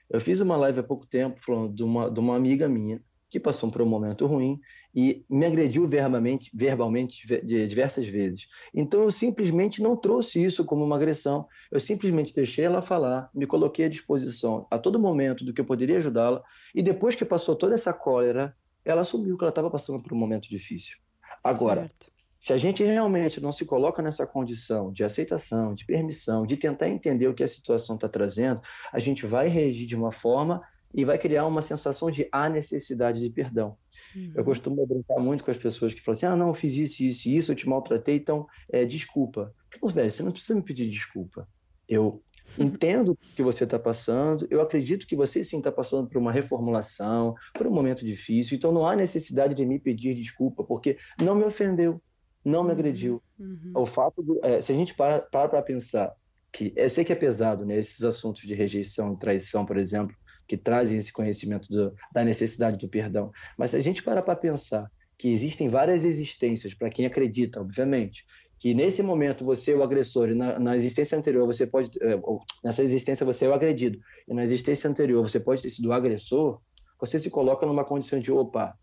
eu 0.08 0.20
fiz 0.20 0.38
uma 0.38 0.56
live 0.56 0.78
há 0.78 0.84
pouco 0.84 1.04
tempo 1.04 1.40
falando 1.44 1.74
de 1.74 1.82
uma, 1.82 2.08
de 2.08 2.20
uma 2.20 2.36
amiga 2.36 2.68
minha 2.68 3.02
que 3.28 3.40
passou 3.40 3.68
por 3.68 3.82
um 3.82 3.86
momento 3.86 4.26
ruim 4.26 4.60
e 4.94 5.24
me 5.28 5.44
agrediu 5.44 5.88
verbalmente, 5.88 6.50
verbalmente 6.54 7.26
diversas 7.44 8.06
vezes. 8.06 8.46
Então 8.72 9.02
eu 9.02 9.10
simplesmente 9.10 9.82
não 9.82 9.96
trouxe 9.96 10.42
isso 10.42 10.64
como 10.64 10.84
uma 10.84 10.96
agressão. 10.96 11.48
Eu 11.70 11.80
simplesmente 11.80 12.34
deixei 12.34 12.64
ela 12.64 12.80
falar, 12.80 13.28
me 13.34 13.46
coloquei 13.46 13.86
à 13.86 13.88
disposição 13.88 14.66
a 14.70 14.78
todo 14.78 14.98
momento 14.98 15.44
do 15.44 15.52
que 15.52 15.60
eu 15.60 15.64
poderia 15.64 15.96
ajudá-la. 15.96 16.42
E 16.74 16.82
depois 16.82 17.14
que 17.14 17.24
passou 17.24 17.56
toda 17.56 17.74
essa 17.74 17.92
cólera, 17.92 18.54
ela 18.84 19.00
assumiu 19.00 19.36
que 19.36 19.42
ela 19.42 19.50
estava 19.50 19.70
passando 19.70 20.00
por 20.00 20.12
um 20.12 20.16
momento 20.16 20.48
difícil. 20.48 20.98
Agora, 21.42 21.82
certo. 21.82 22.12
se 22.38 22.52
a 22.52 22.56
gente 22.56 22.84
realmente 22.84 23.40
não 23.40 23.50
se 23.50 23.64
coloca 23.64 24.00
nessa 24.00 24.24
condição 24.26 24.92
de 24.92 25.02
aceitação, 25.02 25.74
de 25.74 25.84
permissão, 25.84 26.46
de 26.46 26.56
tentar 26.56 26.88
entender 26.88 27.26
o 27.26 27.34
que 27.34 27.42
a 27.42 27.48
situação 27.48 27.96
está 27.96 28.08
trazendo, 28.08 28.60
a 28.92 29.00
gente 29.00 29.26
vai 29.26 29.48
reagir 29.48 29.86
de 29.86 29.96
uma 29.96 30.12
forma 30.12 30.62
e 30.94 31.04
vai 31.04 31.18
criar 31.18 31.46
uma 31.46 31.62
sensação 31.62 32.10
de 32.10 32.28
há 32.30 32.48
necessidade 32.48 33.20
de 33.20 33.28
perdão. 33.28 33.76
Uhum. 34.14 34.32
Eu 34.34 34.44
costumo 34.44 34.86
brincar 34.86 35.18
muito 35.18 35.44
com 35.44 35.50
as 35.50 35.56
pessoas 35.56 35.92
que 35.92 36.00
falam 36.00 36.16
assim: 36.16 36.26
ah, 36.26 36.36
não, 36.36 36.48
eu 36.48 36.54
fiz 36.54 36.74
isso, 36.74 37.02
isso 37.02 37.28
e 37.28 37.36
isso, 37.36 37.52
eu 37.52 37.56
te 37.56 37.68
maltratei, 37.68 38.16
então 38.16 38.46
é, 38.70 38.84
desculpa. 38.84 39.54
Pô, 39.80 39.88
velho, 39.88 40.10
você 40.10 40.22
não 40.22 40.32
precisa 40.32 40.54
me 40.54 40.62
pedir 40.62 40.88
desculpa. 40.88 41.48
Eu 41.88 42.22
entendo 42.58 43.12
o 43.12 43.16
que 43.16 43.42
você 43.42 43.64
está 43.64 43.78
passando, 43.78 44.46
eu 44.50 44.60
acredito 44.60 45.06
que 45.06 45.16
você 45.16 45.42
sim 45.42 45.58
está 45.58 45.72
passando 45.72 46.08
por 46.08 46.18
uma 46.18 46.30
reformulação, 46.30 47.34
por 47.54 47.66
um 47.66 47.70
momento 47.72 48.04
difícil, 48.04 48.56
então 48.56 48.72
não 48.72 48.86
há 48.86 48.94
necessidade 48.94 49.54
de 49.54 49.64
me 49.64 49.78
pedir 49.78 50.14
desculpa, 50.14 50.62
porque 50.62 50.98
não 51.20 51.34
me 51.34 51.44
ofendeu, 51.44 52.00
não 52.44 52.62
me 52.62 52.70
agrediu. 52.70 53.22
Uhum. 53.38 53.72
O 53.74 53.86
fato 53.86 54.22
de, 54.22 54.38
é, 54.46 54.60
se 54.60 54.72
a 54.72 54.74
gente 54.74 54.94
para 54.94 55.20
para 55.20 55.62
pensar 55.62 56.14
que 56.52 56.72
eu 56.76 56.88
sei 56.88 57.04
que 57.04 57.12
é 57.12 57.16
pesado, 57.16 57.66
né, 57.66 57.78
esses 57.78 58.04
assuntos 58.04 58.42
de 58.42 58.54
rejeição 58.54 59.12
e 59.12 59.18
traição, 59.18 59.66
por 59.66 59.76
exemplo, 59.76 60.14
que 60.46 60.56
trazem 60.56 60.98
esse 60.98 61.12
conhecimento 61.12 61.68
do, 61.68 61.94
da 62.12 62.24
necessidade 62.24 62.78
do 62.78 62.88
perdão. 62.88 63.32
Mas 63.56 63.70
se 63.70 63.76
a 63.76 63.80
gente 63.80 64.02
parar 64.02 64.22
para 64.22 64.36
pensar 64.36 64.90
que 65.18 65.28
existem 65.28 65.68
várias 65.68 66.04
existências, 66.04 66.74
para 66.74 66.90
quem 66.90 67.06
acredita, 67.06 67.60
obviamente, 67.60 68.24
que 68.58 68.74
nesse 68.74 69.02
momento 69.02 69.44
você 69.44 69.72
é 69.72 69.76
o 69.76 69.82
agressor 69.82 70.30
e 70.30 70.34
na, 70.34 70.58
na 70.58 70.76
existência 70.76 71.16
anterior 71.18 71.46
você 71.46 71.66
pode, 71.66 71.90
é, 72.00 72.18
nessa 72.62 72.82
existência 72.82 73.26
você 73.26 73.44
é 73.44 73.48
o 73.48 73.54
agredido 73.54 73.98
e 74.26 74.34
na 74.34 74.42
existência 74.42 74.88
anterior 74.88 75.22
você 75.22 75.38
pode 75.38 75.62
ter 75.62 75.70
sido 75.70 75.90
o 75.90 75.92
agressor, 75.92 76.60
você 76.98 77.18
se 77.18 77.28
coloca 77.30 77.66
numa 77.66 77.84
condição 77.84 78.18
de 78.18 78.32
opa, 78.32 78.74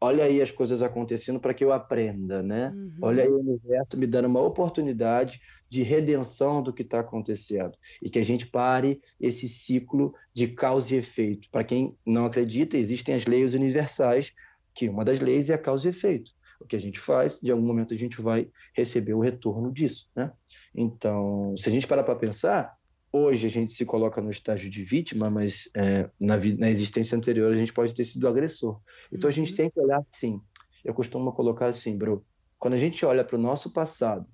olha 0.00 0.24
aí 0.24 0.42
as 0.42 0.50
coisas 0.50 0.82
acontecendo 0.82 1.40
para 1.40 1.54
que 1.54 1.64
eu 1.64 1.72
aprenda, 1.72 2.42
né? 2.42 2.70
Uhum. 2.74 2.92
Olha 3.00 3.22
aí 3.22 3.30
o 3.30 3.40
universo 3.40 3.96
me 3.96 4.06
dando 4.06 4.26
uma 4.26 4.42
oportunidade 4.42 5.40
de 5.68 5.82
redenção 5.82 6.62
do 6.62 6.72
que 6.72 6.82
está 6.82 7.00
acontecendo 7.00 7.76
e 8.00 8.08
que 8.08 8.18
a 8.18 8.24
gente 8.24 8.46
pare 8.46 9.00
esse 9.20 9.48
ciclo 9.48 10.14
de 10.32 10.48
causa 10.48 10.94
e 10.94 10.98
efeito. 10.98 11.48
Para 11.50 11.64
quem 11.64 11.96
não 12.06 12.26
acredita, 12.26 12.76
existem 12.76 13.14
as 13.14 13.26
leis 13.26 13.54
universais, 13.54 14.32
que 14.74 14.88
uma 14.88 15.04
das 15.04 15.20
leis 15.20 15.50
é 15.50 15.54
a 15.54 15.58
causa 15.58 15.88
e 15.88 15.90
efeito. 15.90 16.30
O 16.60 16.64
que 16.64 16.76
a 16.76 16.80
gente 16.80 16.98
faz, 17.00 17.38
de 17.40 17.50
algum 17.50 17.66
momento 17.66 17.92
a 17.92 17.96
gente 17.96 18.20
vai 18.20 18.48
receber 18.74 19.14
o 19.14 19.20
retorno 19.20 19.72
disso, 19.72 20.08
né? 20.14 20.32
Então, 20.74 21.54
se 21.58 21.68
a 21.68 21.72
gente 21.72 21.86
parar 21.86 22.04
para 22.04 22.14
pensar, 22.14 22.76
hoje 23.12 23.46
a 23.46 23.50
gente 23.50 23.72
se 23.72 23.84
coloca 23.84 24.20
no 24.20 24.30
estágio 24.30 24.68
de 24.68 24.82
vítima, 24.82 25.30
mas 25.30 25.68
é, 25.74 26.10
na, 26.18 26.36
na, 26.36 26.68
existência 26.68 27.16
anterior 27.16 27.52
a 27.52 27.56
gente 27.56 27.72
pode 27.72 27.94
ter 27.94 28.04
sido 28.04 28.26
agressor. 28.26 28.80
Então 29.12 29.28
uhum. 29.28 29.32
a 29.32 29.32
gente 29.32 29.50
uhum. 29.50 29.56
tem 29.56 29.70
que 29.70 29.80
olhar 29.80 30.02
assim. 30.08 30.40
Eu 30.84 30.92
costumo 30.92 31.32
colocar 31.32 31.66
assim, 31.66 31.96
bro. 31.96 32.24
Quando 32.58 32.74
a 32.74 32.78
gente 32.78 33.04
olha 33.06 33.24
para 33.24 33.36
o 33.36 33.40
nosso 33.40 33.70
passado 33.70 34.26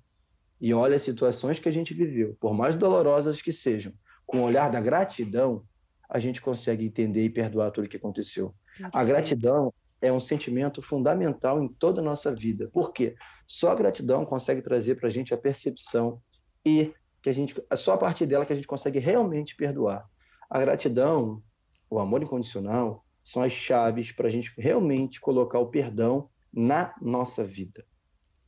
e 0.61 0.73
olha 0.73 0.95
as 0.95 1.01
situações 1.01 1.57
que 1.57 1.67
a 1.67 1.71
gente 1.71 1.91
viveu, 1.91 2.37
por 2.39 2.53
mais 2.53 2.75
dolorosas 2.75 3.41
que 3.41 3.51
sejam, 3.51 3.91
com 4.27 4.41
o 4.41 4.43
olhar 4.43 4.69
da 4.69 4.79
gratidão, 4.79 5.65
a 6.07 6.19
gente 6.19 6.39
consegue 6.39 6.85
entender 6.85 7.23
e 7.23 7.29
perdoar 7.29 7.71
tudo 7.71 7.85
o 7.85 7.89
que 7.89 7.97
aconteceu. 7.97 8.53
Perfeito. 8.77 8.95
A 8.95 9.03
gratidão 9.03 9.73
é 9.99 10.11
um 10.11 10.19
sentimento 10.19 10.81
fundamental 10.81 11.63
em 11.63 11.67
toda 11.67 11.99
a 11.99 12.03
nossa 12.03 12.33
vida. 12.33 12.69
Por 12.71 12.93
quê? 12.93 13.15
Só 13.47 13.71
a 13.71 13.75
gratidão 13.75 14.23
consegue 14.23 14.61
trazer 14.61 14.95
para 14.95 15.07
a 15.07 15.11
gente 15.11 15.33
a 15.33 15.37
percepção 15.37 16.21
e 16.65 16.93
que 17.23 17.29
a 17.29 17.33
gente, 17.33 17.55
é 17.69 17.75
só 17.75 17.93
a 17.93 17.97
partir 17.97 18.25
dela 18.25 18.45
que 18.45 18.53
a 18.53 18.55
gente 18.55 18.67
consegue 18.67 18.99
realmente 18.99 19.55
perdoar. 19.55 20.07
A 20.49 20.59
gratidão, 20.59 21.41
o 21.89 21.99
amor 21.99 22.21
incondicional, 22.21 23.03
são 23.23 23.41
as 23.41 23.51
chaves 23.51 24.11
para 24.11 24.27
a 24.27 24.31
gente 24.31 24.53
realmente 24.57 25.19
colocar 25.19 25.59
o 25.59 25.67
perdão 25.67 26.29
na 26.53 26.93
nossa 27.01 27.43
vida. 27.43 27.85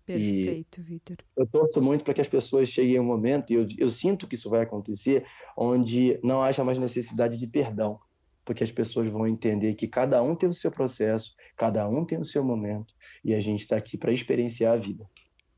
Perfeito, 0.05 0.81
Vitor. 0.81 1.17
Eu 1.35 1.47
torço 1.47 1.81
muito 1.81 2.03
para 2.03 2.13
que 2.13 2.21
as 2.21 2.27
pessoas 2.27 2.67
cheguem 2.67 2.99
um 2.99 3.05
momento, 3.05 3.51
e 3.51 3.55
eu, 3.55 3.67
eu 3.77 3.89
sinto 3.89 4.27
que 4.27 4.35
isso 4.35 4.49
vai 4.49 4.61
acontecer, 4.61 5.25
onde 5.55 6.19
não 6.23 6.43
haja 6.43 6.63
mais 6.63 6.77
necessidade 6.77 7.37
de 7.37 7.47
perdão, 7.47 7.99
porque 8.43 8.63
as 8.63 8.71
pessoas 8.71 9.07
vão 9.07 9.25
entender 9.27 9.75
que 9.75 9.87
cada 9.87 10.21
um 10.21 10.35
tem 10.35 10.49
o 10.49 10.53
seu 10.53 10.69
processo, 10.69 11.33
cada 11.55 11.87
um 11.87 12.03
tem 12.03 12.19
o 12.19 12.25
seu 12.25 12.43
momento, 12.43 12.93
e 13.23 13.33
a 13.33 13.39
gente 13.39 13.61
está 13.61 13.77
aqui 13.77 13.97
para 13.97 14.11
experienciar 14.11 14.73
a 14.73 14.81
vida. 14.81 15.09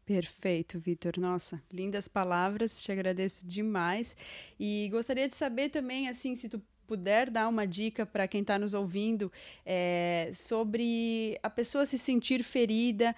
Perfeito, 0.05 0.79
Vitor. 0.79 1.13
Nossa, 1.17 1.59
lindas 1.73 2.07
palavras, 2.07 2.83
te 2.83 2.91
agradeço 2.91 3.45
demais. 3.47 4.15
E 4.59 4.87
gostaria 4.91 5.27
de 5.27 5.35
saber 5.35 5.69
também, 5.69 6.07
assim, 6.07 6.35
se 6.35 6.47
tu 6.47 6.61
puder 6.85 7.31
dar 7.31 7.47
uma 7.47 7.65
dica 7.65 8.05
para 8.05 8.27
quem 8.27 8.41
está 8.41 8.59
nos 8.59 8.75
ouvindo 8.75 9.31
é, 9.65 10.29
sobre 10.33 11.39
a 11.41 11.49
pessoa 11.49 11.87
se 11.87 11.97
sentir 11.97 12.43
ferida 12.43 13.15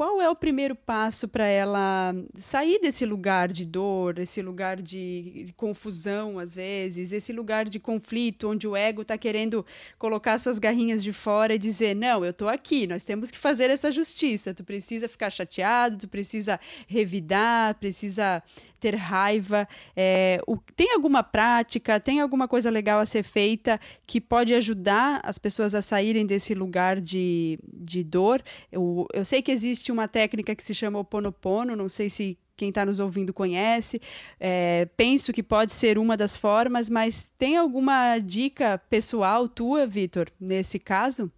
qual 0.00 0.18
é 0.18 0.30
o 0.30 0.34
primeiro 0.34 0.74
passo 0.74 1.28
para 1.28 1.46
ela 1.46 2.14
sair 2.38 2.80
desse 2.80 3.04
lugar 3.04 3.52
de 3.52 3.66
dor, 3.66 4.18
esse 4.18 4.40
lugar 4.40 4.80
de 4.80 5.52
confusão, 5.58 6.38
às 6.38 6.54
vezes, 6.54 7.12
esse 7.12 7.34
lugar 7.34 7.68
de 7.68 7.78
conflito, 7.78 8.48
onde 8.48 8.66
o 8.66 8.74
ego 8.74 9.02
está 9.02 9.18
querendo 9.18 9.62
colocar 9.98 10.38
suas 10.38 10.58
garrinhas 10.58 11.02
de 11.02 11.12
fora 11.12 11.54
e 11.54 11.58
dizer: 11.58 11.94
não, 11.94 12.24
eu 12.24 12.30
estou 12.30 12.48
aqui, 12.48 12.86
nós 12.86 13.04
temos 13.04 13.30
que 13.30 13.36
fazer 13.36 13.68
essa 13.68 13.92
justiça. 13.92 14.54
Tu 14.54 14.64
precisa 14.64 15.06
ficar 15.06 15.28
chateado, 15.28 15.98
tu 15.98 16.08
precisa 16.08 16.58
revidar, 16.88 17.74
precisa 17.74 18.42
ter 18.80 18.96
raiva. 18.96 19.68
É, 19.94 20.40
o, 20.46 20.56
tem 20.74 20.94
alguma 20.94 21.22
prática, 21.22 22.00
tem 22.00 22.20
alguma 22.20 22.48
coisa 22.48 22.70
legal 22.70 22.98
a 22.98 23.06
ser 23.06 23.22
feita 23.22 23.78
que 24.06 24.20
pode 24.20 24.54
ajudar 24.54 25.20
as 25.22 25.38
pessoas 25.38 25.74
a 25.74 25.82
saírem 25.82 26.24
desse 26.24 26.54
lugar 26.54 27.00
de, 27.00 27.58
de 27.70 28.02
dor? 28.02 28.42
Eu, 28.72 29.06
eu 29.12 29.24
sei 29.24 29.42
que 29.42 29.52
existe 29.52 29.89
uma 29.90 30.08
técnica 30.08 30.54
que 30.54 30.62
se 30.62 30.74
chama 30.74 30.98
o 30.98 31.04
Ponopono, 31.04 31.76
não 31.76 31.88
sei 31.88 32.10
se 32.10 32.38
quem 32.56 32.68
está 32.68 32.84
nos 32.84 33.00
ouvindo 33.00 33.32
conhece. 33.32 34.00
É, 34.38 34.86
penso 34.96 35.32
que 35.32 35.42
pode 35.42 35.72
ser 35.72 35.98
uma 35.98 36.16
das 36.16 36.36
formas, 36.36 36.90
mas 36.90 37.32
tem 37.38 37.56
alguma 37.56 38.18
dica 38.18 38.78
pessoal 38.90 39.48
tua, 39.48 39.86
Vitor, 39.86 40.28
nesse 40.38 40.78
caso? 40.78 41.32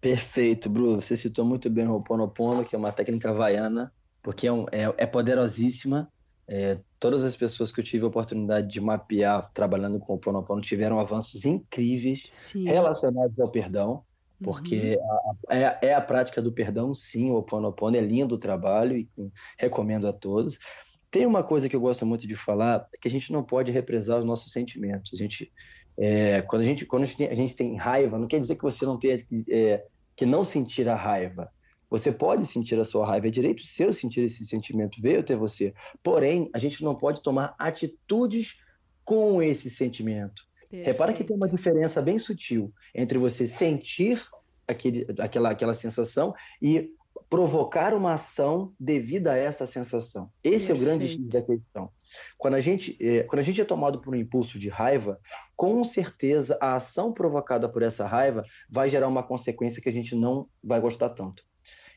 Perfeito, 0.00 0.68
Bru. 0.68 0.96
Você 0.96 1.16
citou 1.16 1.44
muito 1.44 1.70
bem 1.70 1.86
o 1.86 1.92
Ho'oponopono, 1.92 2.64
que 2.64 2.74
é 2.74 2.78
uma 2.78 2.92
técnica 2.92 3.30
havaiana, 3.30 3.92
porque 4.22 4.46
é, 4.46 4.52
um, 4.52 4.66
é, 4.72 4.92
é 4.96 5.06
poderosíssima 5.06 6.10
é, 6.48 6.78
todas 6.98 7.24
as 7.24 7.36
pessoas 7.36 7.70
que 7.70 7.78
eu 7.78 7.84
tive 7.84 8.04
a 8.04 8.08
oportunidade 8.08 8.68
de 8.68 8.80
mapear 8.80 9.50
trabalhando 9.52 9.98
com 9.98 10.14
o 10.14 10.18
Ponopono 10.18 10.62
tiveram 10.62 10.98
avanços 10.98 11.44
incríveis 11.44 12.26
sim. 12.30 12.64
relacionados 12.64 13.38
ao 13.38 13.50
perdão, 13.50 14.02
porque 14.42 14.96
uhum. 14.96 15.34
a, 15.48 15.56
é, 15.56 15.78
é, 15.82 15.94
a 15.94 16.00
prática 16.00 16.40
do 16.40 16.52
perdão, 16.52 16.94
sim, 16.94 17.30
o 17.30 17.42
Ponopono 17.42 17.96
é 17.96 18.00
lindo 18.00 18.36
o 18.36 18.38
trabalho 18.38 18.96
e 18.96 19.08
recomendo 19.58 20.06
a 20.06 20.12
todos. 20.12 20.58
Tem 21.10 21.26
uma 21.26 21.42
coisa 21.42 21.68
que 21.68 21.74
eu 21.74 21.80
gosto 21.80 22.04
muito 22.06 22.26
de 22.26 22.36
falar, 22.36 22.86
é 22.92 22.98
que 22.98 23.08
a 23.08 23.10
gente 23.10 23.32
não 23.32 23.42
pode 23.42 23.72
represar 23.72 24.18
os 24.18 24.24
nossos 24.24 24.52
sentimentos. 24.52 25.12
A 25.12 25.16
gente, 25.16 25.52
é, 25.96 26.42
quando 26.42 26.62
a 26.62 26.64
gente, 26.64 26.86
quando 26.86 27.02
a 27.02 27.06
gente, 27.06 27.16
tem, 27.16 27.28
a 27.28 27.34
gente 27.34 27.56
tem 27.56 27.76
raiva, 27.76 28.18
não 28.18 28.28
quer 28.28 28.38
dizer 28.38 28.56
que 28.56 28.62
você 28.62 28.84
não 28.84 28.98
tenha 28.98 29.18
é, 29.50 29.84
que 30.14 30.26
não 30.26 30.44
sentir 30.44 30.88
a 30.88 30.96
raiva, 30.96 31.50
Você 31.90 32.12
pode 32.12 32.44
sentir 32.44 32.78
a 32.78 32.84
sua 32.84 33.06
raiva, 33.06 33.28
é 33.28 33.30
direito 33.30 33.62
seu 33.62 33.92
sentir 33.92 34.20
esse 34.20 34.44
sentimento, 34.44 35.00
veio 35.00 35.20
até 35.20 35.34
você. 35.34 35.72
Porém, 36.02 36.50
a 36.52 36.58
gente 36.58 36.84
não 36.84 36.94
pode 36.94 37.22
tomar 37.22 37.54
atitudes 37.58 38.56
com 39.04 39.42
esse 39.42 39.70
sentimento. 39.70 40.47
Perfeito. 40.68 40.86
Repara 40.86 41.12
que 41.12 41.24
tem 41.24 41.36
uma 41.36 41.48
diferença 41.48 42.02
bem 42.02 42.18
sutil 42.18 42.72
entre 42.94 43.18
você 43.18 43.46
sentir 43.46 44.22
aquele, 44.66 45.06
aquela, 45.18 45.50
aquela 45.50 45.74
sensação 45.74 46.34
e 46.60 46.92
provocar 47.30 47.94
uma 47.94 48.14
ação 48.14 48.72
devida 48.78 49.32
a 49.32 49.36
essa 49.36 49.66
sensação. 49.66 50.30
Esse 50.44 50.68
Perfeito. 50.68 50.70
é 50.70 50.74
o 50.74 50.78
grande 50.78 51.08
X 51.08 51.28
da 51.28 51.42
questão. 51.42 51.90
Quando 52.36 52.54
a, 52.54 52.60
gente, 52.60 52.96
é, 53.00 53.22
quando 53.24 53.40
a 53.40 53.44
gente 53.44 53.60
é 53.60 53.64
tomado 53.64 54.00
por 54.00 54.14
um 54.14 54.18
impulso 54.18 54.58
de 54.58 54.68
raiva, 54.68 55.20
com 55.56 55.82
certeza 55.84 56.56
a 56.60 56.74
ação 56.74 57.12
provocada 57.12 57.68
por 57.68 57.82
essa 57.82 58.06
raiva 58.06 58.44
vai 58.68 58.88
gerar 58.88 59.08
uma 59.08 59.22
consequência 59.22 59.82
que 59.82 59.88
a 59.88 59.92
gente 59.92 60.14
não 60.14 60.48
vai 60.62 60.80
gostar 60.80 61.10
tanto. 61.10 61.44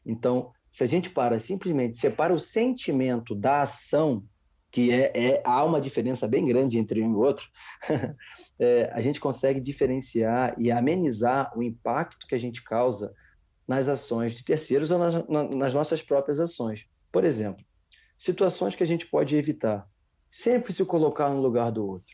Então, 0.06 0.52
se 0.72 0.84
a 0.84 0.88
gente 0.88 1.10
para 1.10 1.38
simplesmente 1.40 1.98
separa 1.98 2.34
o 2.34 2.40
sentimento 2.40 3.36
da 3.36 3.62
ação, 3.62 4.24
que 4.70 4.92
é, 4.92 5.12
é 5.14 5.42
há 5.46 5.64
uma 5.64 5.80
diferença 5.82 6.28
bem 6.28 6.46
grande 6.46 6.78
entre 6.78 7.02
um 7.02 7.12
e 7.12 7.16
outro, 7.16 7.46
é, 8.62 8.92
a 8.94 9.02
gente 9.02 9.20
consegue 9.20 9.60
diferenciar 9.60 10.54
e 10.60 10.72
amenizar 10.72 11.52
o 11.58 11.64
impacto 11.64 12.28
que 12.28 12.36
a 12.36 12.38
gente 12.38 12.64
causa 12.64 13.12
nas 13.68 13.90
ações 13.90 14.36
de 14.36 14.44
terceiros 14.44 14.92
ou 14.92 15.00
nas, 15.00 15.28
nas 15.28 15.74
nossas 15.74 16.04
próprias 16.04 16.40
ações. 16.40 16.88
Por 17.12 17.26
exemplo, 17.26 17.66
situações 18.16 18.76
que 18.76 18.84
a 18.84 18.88
gente 18.88 19.08
pode 19.08 19.36
evitar. 19.36 19.90
Sempre 20.30 20.72
se 20.74 20.86
colocar 20.86 21.28
no 21.30 21.42
lugar 21.42 21.72
do 21.72 21.86
outro. 21.86 22.14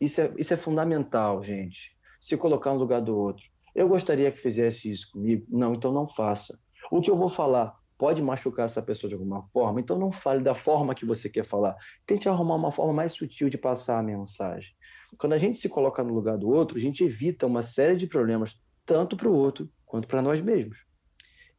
Isso 0.00 0.20
é, 0.20 0.32
isso 0.38 0.54
é 0.54 0.56
fundamental, 0.56 1.42
gente. 1.42 1.90
Se 2.20 2.36
colocar 2.36 2.72
no 2.72 2.78
lugar 2.78 3.02
do 3.02 3.16
outro. 3.16 3.44
Eu 3.74 3.88
gostaria 3.88 4.30
que 4.30 4.38
fizesse 4.38 4.88
isso 4.88 5.10
comigo. 5.10 5.44
Não, 5.48 5.74
então 5.74 5.92
não 5.92 6.08
faça. 6.08 6.56
O 6.88 7.00
que 7.00 7.10
eu 7.10 7.16
vou 7.16 7.28
falar 7.28 7.76
pode 7.98 8.22
machucar 8.22 8.66
essa 8.66 8.80
pessoa 8.80 9.08
de 9.08 9.14
alguma 9.14 9.42
forma, 9.48 9.80
então 9.80 9.98
não 9.98 10.10
fale 10.10 10.42
da 10.42 10.54
forma 10.54 10.94
que 10.94 11.04
você 11.04 11.28
quer 11.28 11.44
falar. 11.44 11.76
Tente 12.06 12.28
arrumar 12.28 12.54
uma 12.54 12.72
forma 12.72 12.92
mais 12.92 13.12
sutil 13.12 13.50
de 13.50 13.58
passar 13.58 13.98
a 13.98 14.02
mensagem. 14.02 14.72
Quando 15.18 15.32
a 15.32 15.38
gente 15.38 15.58
se 15.58 15.68
coloca 15.68 16.02
no 16.02 16.14
lugar 16.14 16.38
do 16.38 16.48
outro, 16.48 16.76
a 16.76 16.80
gente 16.80 17.04
evita 17.04 17.46
uma 17.46 17.62
série 17.62 17.96
de 17.96 18.06
problemas, 18.06 18.60
tanto 18.86 19.16
para 19.16 19.28
o 19.28 19.34
outro 19.34 19.70
quanto 19.84 20.08
para 20.08 20.22
nós 20.22 20.40
mesmos. 20.40 20.84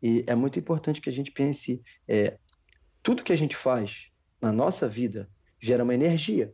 E 0.01 0.23
é 0.25 0.33
muito 0.35 0.57
importante 0.57 1.01
que 1.01 1.09
a 1.09 1.13
gente 1.13 1.31
pense: 1.31 1.81
é, 2.07 2.37
tudo 3.03 3.23
que 3.23 3.33
a 3.33 3.37
gente 3.37 3.55
faz 3.55 4.09
na 4.41 4.51
nossa 4.51 4.87
vida 4.87 5.29
gera 5.59 5.83
uma 5.83 5.93
energia. 5.93 6.53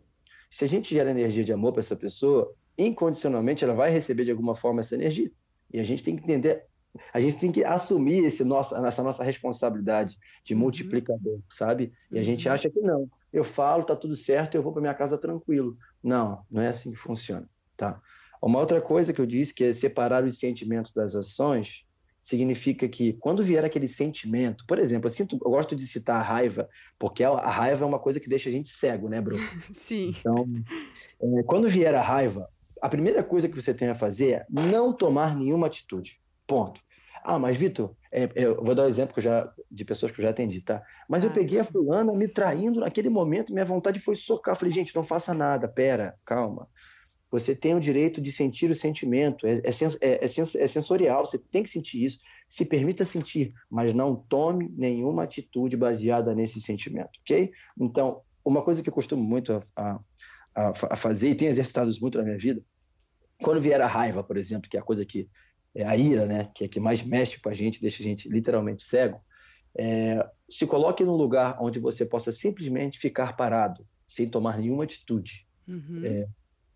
Se 0.51 0.65
a 0.65 0.67
gente 0.67 0.93
gera 0.93 1.11
energia 1.11 1.43
de 1.43 1.53
amor 1.53 1.71
para 1.71 1.79
essa 1.79 1.95
pessoa, 1.95 2.53
incondicionalmente 2.77 3.63
ela 3.63 3.73
vai 3.73 3.89
receber 3.89 4.25
de 4.25 4.31
alguma 4.31 4.55
forma 4.55 4.81
essa 4.81 4.95
energia. 4.95 5.31
E 5.73 5.79
a 5.79 5.83
gente 5.83 6.03
tem 6.03 6.15
que 6.15 6.23
entender, 6.23 6.65
a 7.13 7.19
gente 7.19 7.37
tem 7.37 7.51
que 7.51 7.63
assumir 7.63 8.23
esse 8.23 8.43
nosso, 8.43 8.75
essa 8.75 9.03
nossa 9.03 9.23
responsabilidade 9.23 10.17
de 10.43 10.53
uhum. 10.53 10.61
multiplicador, 10.61 11.39
sabe? 11.49 11.91
E 12.11 12.15
a 12.15 12.19
uhum. 12.19 12.23
gente 12.23 12.47
acha 12.47 12.69
que 12.69 12.79
não. 12.79 13.09
Eu 13.31 13.43
falo, 13.43 13.83
tá 13.83 13.95
tudo 13.95 14.15
certo, 14.15 14.55
eu 14.55 14.63
vou 14.63 14.71
para 14.71 14.81
minha 14.81 14.93
casa 14.93 15.17
tranquilo. 15.17 15.77
Não, 16.03 16.43
não 16.49 16.61
é 16.61 16.69
assim 16.69 16.91
que 16.91 16.97
funciona, 16.97 17.47
tá? 17.75 18.01
Uma 18.41 18.59
outra 18.59 18.79
coisa 18.79 19.11
que 19.11 19.19
eu 19.19 19.25
disse 19.25 19.53
que 19.53 19.65
é 19.65 19.73
separar 19.73 20.23
os 20.23 20.39
sentimentos 20.39 20.93
das 20.93 21.15
ações 21.15 21.85
significa 22.21 22.87
que 22.87 23.13
quando 23.13 23.43
vier 23.43 23.63
aquele 23.63 23.87
sentimento, 23.87 24.65
por 24.67 24.79
exemplo, 24.79 25.07
eu, 25.07 25.11
sinto, 25.11 25.39
eu 25.41 25.49
gosto 25.49 25.75
de 25.75 25.87
citar 25.87 26.17
a 26.17 26.21
raiva, 26.21 26.69
porque 26.99 27.23
a, 27.23 27.49
raiva 27.49 27.85
é 27.85 27.87
uma 27.87 27.99
coisa 27.99 28.19
que 28.19 28.27
deixa 28.27 28.49
a 28.49 28.51
gente 28.51 28.69
cego, 28.69 29.07
né, 29.07 29.21
Bruno? 29.21 29.41
Sim. 29.73 30.13
Então, 30.19 30.45
é, 31.21 31.43
quando 31.43 31.69
vier 31.69 31.95
a 31.95 32.01
raiva, 32.01 32.49
a 32.81 32.89
primeira 32.89 33.23
coisa 33.23 33.47
que 33.47 33.55
você 33.55 33.73
tem 33.73 33.87
a 33.87 33.95
fazer 33.95 34.31
é 34.31 34.45
não 34.49 34.91
tomar 34.93 35.35
nenhuma 35.35 35.67
atitude. 35.67 36.19
Ponto. 36.45 36.81
Ah, 37.23 37.39
mas 37.39 37.57
Vitor, 37.57 37.95
é, 38.11 38.23
é, 38.23 38.31
eu 38.35 38.63
vou 38.63 38.73
dar 38.73 38.83
um 38.83 38.89
exemplo 38.89 39.13
que 39.13 39.21
já, 39.21 39.51
de 39.69 39.85
pessoas 39.85 40.11
que 40.11 40.19
eu 40.19 40.23
já 40.23 40.29
atendi, 40.29 40.61
tá? 40.61 40.81
Mas 41.07 41.23
ah, 41.23 41.27
eu 41.27 41.31
peguei 41.31 41.59
a 41.59 41.63
fulana 41.63 42.13
me 42.13 42.27
traindo 42.27 42.79
naquele 42.79 43.09
momento, 43.09 43.53
minha 43.53 43.65
vontade 43.65 43.99
foi 43.99 44.15
socar. 44.15 44.55
Falei, 44.55 44.73
gente, 44.73 44.95
não 44.95 45.03
faça 45.03 45.33
nada, 45.33 45.67
pera, 45.67 46.15
calma. 46.25 46.67
Você 47.29 47.53
tem 47.53 47.75
o 47.75 47.79
direito 47.79 48.21
de 48.21 48.31
sentir 48.31 48.71
o 48.71 48.75
sentimento, 48.75 49.45
é, 49.45 49.61
é, 49.63 49.71
sens, 49.71 49.97
é, 49.99 50.23
é, 50.23 50.27
sens, 50.27 50.55
é 50.55 50.67
sensorial, 50.67 51.25
você 51.25 51.37
tem 51.37 51.61
que 51.61 51.69
sentir 51.69 52.05
isso. 52.05 52.19
Se 52.47 52.63
permita 52.63 53.03
sentir, 53.03 53.53
mas 53.69 53.93
não 53.93 54.15
tome 54.15 54.73
nenhuma 54.77 55.23
atitude 55.23 55.75
baseada 55.75 56.33
nesse 56.33 56.61
sentimento, 56.61 57.19
ok? 57.21 57.51
Então, 57.77 58.21
uma 58.45 58.61
coisa 58.61 58.81
que 58.81 58.87
eu 58.87 58.93
costumo 58.93 59.21
muito 59.21 59.61
a, 59.75 59.99
a, 60.55 60.69
a 60.89 60.95
fazer, 60.95 61.29
e 61.29 61.35
tenho 61.35 61.49
exercitado 61.49 61.89
isso 61.89 61.99
muito 61.99 62.17
na 62.17 62.23
minha 62.23 62.37
vida, 62.37 62.63
quando 63.43 63.61
vier 63.61 63.81
a 63.81 63.87
raiva, 63.87 64.23
por 64.23 64.37
exemplo, 64.37 64.69
que 64.69 64.77
é 64.77 64.79
a 64.79 64.83
coisa 64.83 65.05
que 65.05 65.29
é 65.77 65.85
a 65.85 65.95
ira, 65.95 66.25
né, 66.25 66.49
que 66.55 66.63
é 66.63 66.67
que 66.67 66.79
mais 66.79 67.03
mexe 67.03 67.39
com 67.39 67.49
a 67.49 67.53
gente, 67.53 67.79
deixa 67.79 68.01
a 68.01 68.05
gente 68.05 68.27
literalmente 68.27 68.81
cego, 68.81 69.21
é, 69.77 70.27
se 70.49 70.65
coloque 70.65 71.03
num 71.03 71.15
lugar 71.15 71.57
onde 71.61 71.79
você 71.79 72.03
possa 72.03 72.31
simplesmente 72.31 72.97
ficar 72.97 73.37
parado, 73.37 73.85
sem 74.07 74.27
tomar 74.27 74.57
nenhuma 74.57 74.85
atitude. 74.85 75.45
Uhum. 75.67 76.01
É, 76.03 76.27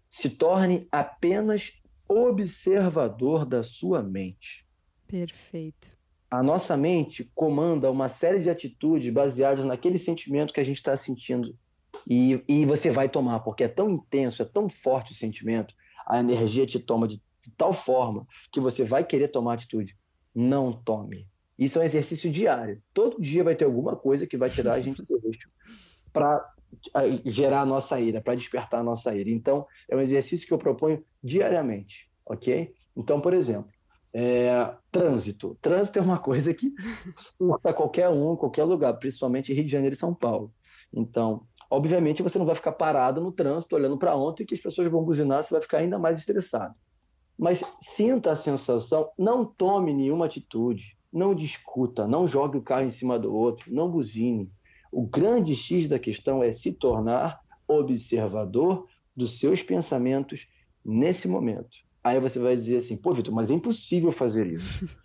se 0.07 0.29
torne 0.29 0.87
apenas 0.91 1.73
observador 2.07 3.43
da 3.43 3.63
sua 3.63 4.03
mente. 4.03 4.67
Perfeito. 5.07 5.97
A 6.29 6.43
nossa 6.43 6.77
mente 6.77 7.29
comanda 7.33 7.89
uma 7.89 8.07
série 8.07 8.39
de 8.39 8.49
atitudes 8.49 9.11
baseadas 9.11 9.65
naquele 9.65 9.97
sentimento 9.97 10.53
que 10.53 10.59
a 10.59 10.63
gente 10.63 10.77
está 10.77 10.95
sentindo. 10.95 11.57
E, 12.07 12.43
e 12.47 12.65
você 12.65 12.91
vai 12.91 13.09
tomar, 13.09 13.39
porque 13.39 13.63
é 13.63 13.67
tão 13.67 13.89
intenso, 13.89 14.41
é 14.41 14.45
tão 14.45 14.69
forte 14.69 15.11
o 15.11 15.15
sentimento, 15.15 15.73
a 16.07 16.19
energia 16.19 16.65
te 16.65 16.79
toma 16.79 17.07
de, 17.07 17.21
de 17.41 17.51
tal 17.51 17.73
forma 17.73 18.25
que 18.51 18.59
você 18.59 18.83
vai 18.83 19.03
querer 19.03 19.29
tomar 19.29 19.53
atitude. 19.53 19.97
Não 20.33 20.71
tome. 20.71 21.27
Isso 21.57 21.77
é 21.77 21.81
um 21.81 21.85
exercício 21.85 22.31
diário. 22.31 22.81
Todo 22.93 23.21
dia 23.21 23.43
vai 23.43 23.55
ter 23.55 23.65
alguma 23.65 23.95
coisa 23.95 24.25
que 24.25 24.37
vai 24.37 24.49
tirar 24.49 24.73
a 24.73 24.79
gente 24.79 25.03
do 25.03 25.21
eixo 25.23 25.49
para 26.11 26.43
gerar 27.25 27.61
a 27.61 27.65
nossa 27.65 27.99
ira, 27.99 28.21
para 28.21 28.35
despertar 28.35 28.79
a 28.79 28.83
nossa 28.83 29.13
ira. 29.15 29.29
Então, 29.29 29.65
é 29.89 29.95
um 29.95 30.01
exercício 30.01 30.47
que 30.47 30.53
eu 30.53 30.57
proponho 30.57 31.03
diariamente, 31.23 32.09
ok? 32.25 32.73
Então, 32.95 33.21
por 33.21 33.33
exemplo, 33.33 33.71
é, 34.13 34.73
trânsito. 34.91 35.57
Trânsito 35.61 35.99
é 35.99 36.01
uma 36.01 36.17
coisa 36.17 36.53
que 36.53 36.73
surta 37.17 37.73
qualquer 37.73 38.09
um, 38.09 38.35
qualquer 38.35 38.63
lugar, 38.63 38.93
principalmente 38.93 39.53
Rio 39.53 39.65
de 39.65 39.71
Janeiro 39.71 39.93
e 39.95 39.99
São 39.99 40.13
Paulo. 40.13 40.53
Então, 40.93 41.45
obviamente, 41.69 42.23
você 42.23 42.37
não 42.37 42.45
vai 42.45 42.55
ficar 42.55 42.73
parado 42.73 43.21
no 43.21 43.31
trânsito 43.31 43.75
olhando 43.75 43.97
para 43.97 44.15
ontem 44.15 44.45
que 44.45 44.53
as 44.53 44.59
pessoas 44.59 44.91
vão 44.91 45.03
buzinar, 45.03 45.43
você 45.43 45.53
vai 45.53 45.61
ficar 45.61 45.77
ainda 45.77 45.97
mais 45.97 46.19
estressado. 46.19 46.75
Mas 47.41 47.63
sinta 47.81 48.31
a 48.31 48.35
sensação, 48.37 49.09
não 49.17 49.43
tome 49.43 49.93
nenhuma 49.93 50.27
atitude, 50.27 50.95
não 51.11 51.35
discuta, 51.35 52.07
não 52.07 52.25
jogue 52.25 52.57
o 52.57 52.61
carro 52.61 52.85
em 52.85 52.89
cima 52.89 53.19
do 53.19 53.35
outro, 53.35 53.73
não 53.73 53.89
buzine 53.89 54.49
o 54.91 55.03
grande 55.03 55.55
X 55.55 55.87
da 55.87 55.97
questão 55.97 56.43
é 56.43 56.51
se 56.51 56.73
tornar 56.73 57.39
observador 57.67 58.85
dos 59.15 59.39
seus 59.39 59.63
pensamentos 59.63 60.47
nesse 60.83 61.27
momento. 61.27 61.69
Aí 62.03 62.19
você 62.19 62.39
vai 62.39 62.55
dizer 62.55 62.77
assim, 62.77 62.97
pô, 62.97 63.13
Vitor, 63.13 63.33
mas 63.33 63.49
é 63.49 63.53
impossível 63.53 64.11
fazer 64.11 64.45
isso. 64.47 64.87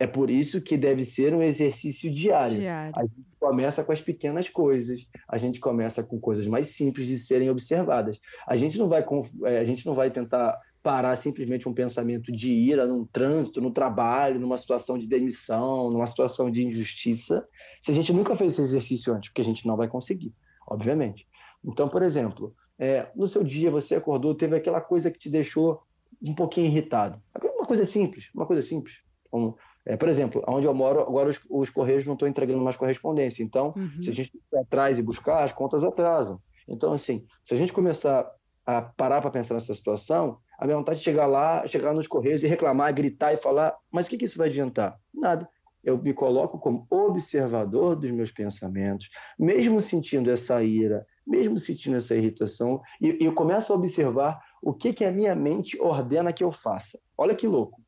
É 0.00 0.06
por 0.06 0.30
isso 0.30 0.60
que 0.60 0.76
deve 0.76 1.04
ser 1.04 1.34
um 1.34 1.42
exercício 1.42 2.08
diário. 2.14 2.56
diário. 2.56 2.92
A 2.94 3.02
gente 3.02 3.26
começa 3.40 3.82
com 3.82 3.90
as 3.90 4.00
pequenas 4.00 4.48
coisas, 4.48 5.04
a 5.28 5.36
gente 5.36 5.58
começa 5.58 6.04
com 6.04 6.20
coisas 6.20 6.46
mais 6.46 6.68
simples 6.68 7.08
de 7.08 7.18
serem 7.18 7.50
observadas. 7.50 8.16
A 8.46 8.54
gente 8.54 8.78
não 8.78 8.88
vai, 8.88 9.04
é, 9.44 9.58
a 9.58 9.64
gente 9.64 9.84
não 9.84 9.96
vai 9.96 10.08
tentar 10.08 10.56
parar 10.88 11.14
simplesmente 11.16 11.68
um 11.68 11.74
pensamento 11.74 12.32
de 12.32 12.50
ira 12.50 12.86
num 12.86 13.04
trânsito, 13.04 13.60
no 13.60 13.70
trabalho, 13.70 14.40
numa 14.40 14.56
situação 14.56 14.96
de 14.96 15.06
demissão, 15.06 15.90
numa 15.90 16.06
situação 16.06 16.50
de 16.50 16.66
injustiça, 16.66 17.46
se 17.82 17.90
a 17.90 17.94
gente 17.94 18.10
nunca 18.10 18.34
fez 18.34 18.54
esse 18.54 18.62
exercício 18.62 19.12
antes, 19.12 19.28
porque 19.28 19.42
a 19.42 19.44
gente 19.44 19.66
não 19.66 19.76
vai 19.76 19.86
conseguir, 19.86 20.32
obviamente. 20.66 21.28
Então, 21.62 21.90
por 21.90 22.02
exemplo, 22.02 22.54
é, 22.78 23.06
no 23.14 23.28
seu 23.28 23.44
dia 23.44 23.70
você 23.70 23.96
acordou, 23.96 24.34
teve 24.34 24.56
aquela 24.56 24.80
coisa 24.80 25.10
que 25.10 25.18
te 25.18 25.28
deixou 25.28 25.82
um 26.22 26.34
pouquinho 26.34 26.68
irritado. 26.68 27.20
Uma 27.38 27.66
coisa 27.66 27.84
simples, 27.84 28.30
uma 28.34 28.46
coisa 28.46 28.62
simples. 28.62 29.02
Como, 29.30 29.58
é, 29.84 29.94
por 29.94 30.08
exemplo, 30.08 30.42
onde 30.48 30.66
eu 30.66 30.72
moro, 30.72 31.02
agora 31.02 31.28
os, 31.28 31.38
os 31.50 31.68
Correios 31.68 32.06
não 32.06 32.14
estão 32.14 32.26
entregando 32.26 32.64
mais 32.64 32.78
correspondência. 32.78 33.42
Então, 33.42 33.74
uhum. 33.76 34.00
se 34.00 34.08
a 34.08 34.14
gente 34.14 34.34
ir 34.34 34.56
atrás 34.56 34.98
e 34.98 35.02
buscar, 35.02 35.44
as 35.44 35.52
contas 35.52 35.84
atrasam. 35.84 36.40
Então, 36.66 36.94
assim, 36.94 37.26
se 37.44 37.52
a 37.52 37.58
gente 37.58 37.74
começar 37.74 38.26
a 38.64 38.80
parar 38.80 39.20
para 39.20 39.30
pensar 39.30 39.52
nessa 39.52 39.74
situação, 39.74 40.38
a 40.58 40.66
minha 40.66 40.76
vontade 40.76 40.98
de 40.98 41.04
chegar 41.04 41.26
lá, 41.26 41.66
chegar 41.66 41.94
nos 41.94 42.08
Correios 42.08 42.42
e 42.42 42.46
reclamar, 42.46 42.92
gritar 42.92 43.32
e 43.32 43.36
falar, 43.36 43.76
mas 43.90 44.06
o 44.06 44.10
que, 44.10 44.18
que 44.18 44.24
isso 44.24 44.36
vai 44.36 44.48
adiantar? 44.48 44.98
Nada 45.14 45.48
eu 45.82 46.00
me 46.00 46.12
coloco 46.12 46.58
como 46.58 46.86
observador 46.90 47.96
dos 47.96 48.10
meus 48.10 48.30
pensamentos, 48.30 49.08
mesmo 49.38 49.80
sentindo 49.80 50.30
essa 50.30 50.62
ira, 50.62 51.06
mesmo 51.26 51.58
sentindo 51.58 51.96
essa 51.96 52.14
irritação, 52.16 52.82
e, 53.00 53.16
eu 53.20 53.32
começo 53.32 53.72
a 53.72 53.76
observar 53.76 54.40
o 54.62 54.74
que, 54.74 54.92
que 54.92 55.04
a 55.04 55.12
minha 55.12 55.34
mente 55.34 55.80
ordena 55.80 56.32
que 56.32 56.42
eu 56.42 56.52
faça. 56.52 56.98
Olha 57.16 57.34
que 57.34 57.46
louco. 57.46 57.82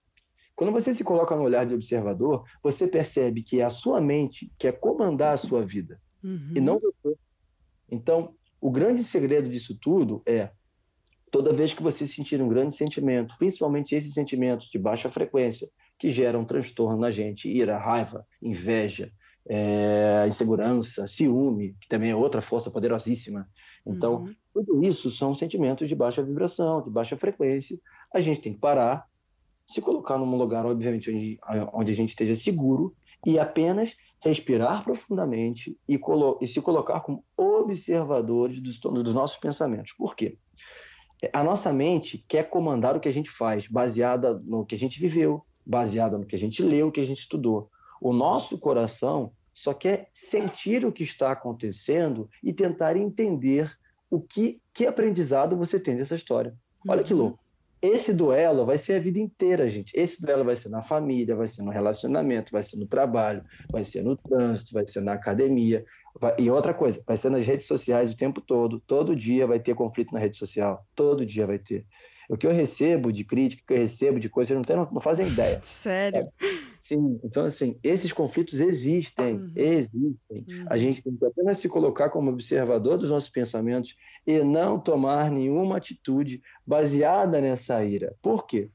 Quando 0.55 0.73
você 0.73 0.95
se 0.95 1.03
coloca 1.03 1.35
no 1.35 1.43
olhar 1.43 1.65
de 1.65 1.75
observador, 1.75 2.45
você 2.63 2.87
percebe 2.87 3.43
que 3.43 3.61
é 3.61 3.65
a 3.65 3.71
sua 3.71 4.01
mente 4.01 4.53
quer 4.59 4.79
comandar 4.79 5.35
a 5.35 5.39
sua 5.39 5.65
vida, 5.65 6.01
uhum. 6.23 6.53
e 6.55 6.61
não 6.61 6.79
você. 6.79 7.17
Então, 7.91 8.35
o 8.61 8.71
grande 8.71 9.03
segredo 9.03 9.49
disso 9.49 9.77
tudo 9.81 10.23
é 10.27 10.51
Toda 11.31 11.53
vez 11.53 11.73
que 11.73 11.83
você 11.83 12.07
sentir 12.07 12.43
um 12.43 12.49
grande 12.49 12.75
sentimento, 12.75 13.35
principalmente 13.39 13.95
esses 13.95 14.13
sentimentos 14.13 14.69
de 14.69 14.79
baixa 14.79 15.09
frequência, 15.09 15.69
que 15.99 16.11
geram 16.11 16.45
transtorno 16.45 16.97
na 16.97 17.11
gente, 17.11 17.49
ira, 17.49 17.79
raiva, 17.79 18.27
inveja, 18.43 19.13
é, 19.47 20.25
insegurança, 20.27 21.07
ciúme, 21.07 21.77
que 21.81 21.89
também 21.89 22.11
é 22.11 22.17
outra 22.17 22.41
força 22.41 22.71
poderosíssima. 22.71 23.49
Então, 23.87 24.23
uhum. 24.23 24.35
tudo 24.55 24.83
isso 24.83 25.11
são 25.11 25.35
sentimentos 25.35 25.89
de 25.89 25.95
baixa 25.95 26.23
vibração, 26.23 26.83
de 26.83 26.91
baixa 26.91 27.17
frequência. 27.17 27.79
A 28.15 28.21
gente 28.21 28.41
tem 28.41 28.53
que 28.53 28.59
parar, 28.59 29.07
se 29.67 29.81
colocar 29.81 30.19
num 30.19 30.37
lugar, 30.37 30.67
obviamente, 30.67 31.11
onde, 31.11 31.39
onde 31.73 31.93
a 31.93 31.95
gente 31.95 32.11
esteja 32.11 32.35
seguro 32.35 32.95
e 33.27 33.39
apenas 33.39 33.97
respirar 34.23 34.85
profundamente 34.85 35.77
e, 35.89 35.99
e 36.41 36.47
se 36.47 36.61
colocar 36.61 37.01
como 37.01 37.25
observadores 37.37 38.61
dos, 38.61 38.79
dos 38.79 39.15
nossos 39.15 39.37
pensamentos. 39.37 39.93
Por 39.93 40.15
quê? 40.15 40.37
A 41.33 41.43
nossa 41.45 41.73
mente 41.73 42.25
quer 42.27 42.49
comandar 42.49 42.97
o 42.97 43.01
que 43.01 43.09
a 43.09 43.13
gente 43.13 43.31
faz, 43.31 43.67
baseada 43.67 44.39
no 44.45 44.65
que 44.65 44.75
a 44.75 44.79
gente 44.79 44.99
viveu, 45.01 45.45
baseada 45.65 46.17
no 46.17 46.25
que 46.25 46.35
a 46.35 46.39
gente 46.39 46.63
leu, 46.63 46.89
o 46.89 46.93
que 46.93 47.01
a 47.01 47.07
gente 47.07 47.21
estudou. 47.21 47.71
O 48.01 48.13
nosso 48.13 48.59
coração 48.59 49.33
só 49.53 49.75
quer 49.75 50.09
sentir 50.15 50.85
o 50.87 50.93
que 50.93 51.03
está 51.03 51.33
acontecendo 51.33 52.29
e 52.43 52.53
tentar 52.53 52.97
entender 52.97 53.71
o 54.11 54.21
que, 54.21 54.61
que 54.73 54.87
aprendizado 54.87 55.57
você 55.57 55.79
tem 55.79 55.97
dessa 55.97 56.15
história. 56.15 56.55
Olha 56.89 57.05
que 57.05 57.13
uhum. 57.13 57.21
louco. 57.21 57.41
Esse 57.83 58.13
duelo 58.13 58.67
vai 58.67 58.77
ser 58.77 58.95
a 58.95 58.99
vida 58.99 59.19
inteira, 59.19 59.69
gente. 59.69 59.99
Esse 59.99 60.21
duelo 60.21 60.45
vai 60.45 60.55
ser 60.55 60.69
na 60.69 60.83
família, 60.83 61.35
vai 61.35 61.49
ser 61.49 61.63
no 61.63 61.71
relacionamento, 61.71 62.53
vai 62.53 62.63
ser 62.63 62.77
no 62.77 62.87
trabalho, 62.87 63.43
vai 63.71 63.85
ser 63.85 64.03
no 64.03 64.17
trânsito, 64.17 64.75
vai 64.75 64.87
ser 64.87 65.01
na 65.01 65.15
academia. 65.15 65.85
E 66.39 66.51
outra 66.51 66.75
coisa, 66.75 67.03
vai 67.07 67.17
ser 67.17 67.31
nas 67.31 67.47
redes 67.47 67.67
sociais 67.67 68.13
o 68.13 68.17
tempo 68.17 68.41
todo. 68.41 68.81
Todo 68.81 69.15
dia 69.15 69.47
vai 69.47 69.61
ter 69.61 69.75
conflito 69.75 70.13
na 70.13 70.19
rede 70.19 70.37
social. 70.37 70.85
Todo 70.95 71.25
dia 71.25 71.47
vai 71.47 71.59
ter. 71.59 71.87
O 72.31 72.37
que 72.37 72.47
eu 72.47 72.53
recebo 72.53 73.13
de 73.13 73.25
crítica, 73.25 73.61
o 73.61 73.67
que 73.67 73.73
eu 73.73 73.79
recebo 73.79 74.21
de 74.21 74.29
coisas, 74.29 74.57
não, 74.57 74.63
tem, 74.63 74.77
não, 74.77 74.89
não 74.93 75.01
fazem 75.01 75.27
ideia. 75.27 75.61
Sério? 75.65 76.21
É. 76.21 76.47
Sim, 76.81 77.19
então 77.25 77.45
assim, 77.45 77.77
esses 77.83 78.13
conflitos 78.13 78.61
existem, 78.61 79.35
uhum. 79.35 79.53
existem. 79.57 80.21
Uhum. 80.31 80.65
A 80.69 80.77
gente 80.77 81.03
tem 81.03 81.17
que 81.17 81.27
apenas 81.27 81.59
se 81.59 81.69
colocar 81.69 82.09
como 82.09 82.31
observador 82.31 82.99
dos 82.99 83.11
nossos 83.11 83.29
pensamentos 83.29 83.97
e 84.25 84.45
não 84.45 84.79
tomar 84.79 85.29
nenhuma 85.29 85.77
atitude 85.77 86.41
baseada 86.65 87.41
nessa 87.41 87.85
ira. 87.85 88.15
Por 88.23 88.47
quê? 88.47 88.71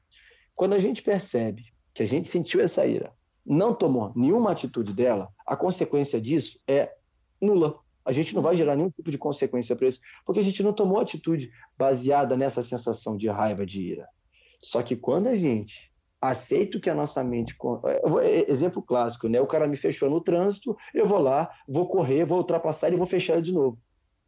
Quando 0.54 0.74
a 0.74 0.78
gente 0.78 1.02
percebe 1.02 1.64
que 1.94 2.02
a 2.02 2.06
gente 2.06 2.28
sentiu 2.28 2.60
essa 2.60 2.86
ira, 2.86 3.10
não 3.44 3.74
tomou 3.74 4.12
nenhuma 4.14 4.52
atitude 4.52 4.92
dela, 4.92 5.30
a 5.46 5.56
consequência 5.56 6.20
disso 6.20 6.60
é 6.68 6.92
nula. 7.40 7.78
A 8.04 8.12
gente 8.12 8.34
não 8.34 8.42
vai 8.42 8.54
gerar 8.54 8.76
nenhum 8.76 8.90
tipo 8.90 9.10
de 9.10 9.18
consequência 9.18 9.74
para 9.74 9.88
isso, 9.88 10.00
porque 10.24 10.40
a 10.40 10.44
gente 10.44 10.62
não 10.62 10.72
tomou 10.72 11.00
atitude 11.00 11.50
baseada 11.76 12.36
nessa 12.36 12.62
sensação 12.62 13.16
de 13.16 13.28
raiva, 13.28 13.66
de 13.66 13.82
ira. 13.82 14.08
Só 14.62 14.82
que 14.82 14.94
quando 14.94 15.26
a 15.26 15.36
gente 15.36 15.92
aceito 16.20 16.80
que 16.80 16.90
a 16.90 16.94
nossa 16.94 17.22
mente. 17.22 17.56
É, 18.22 18.50
exemplo 18.50 18.82
clássico, 18.82 19.28
né? 19.28 19.40
O 19.40 19.46
cara 19.46 19.66
me 19.66 19.76
fechou 19.76 20.10
no 20.10 20.20
trânsito, 20.20 20.76
eu 20.94 21.06
vou 21.06 21.18
lá, 21.18 21.50
vou 21.68 21.86
correr, 21.86 22.24
vou 22.24 22.38
ultrapassar 22.38 22.92
e 22.92 22.96
vou 22.96 23.06
fechar 23.06 23.34
ele 23.34 23.42
de 23.42 23.52
novo. 23.52 23.78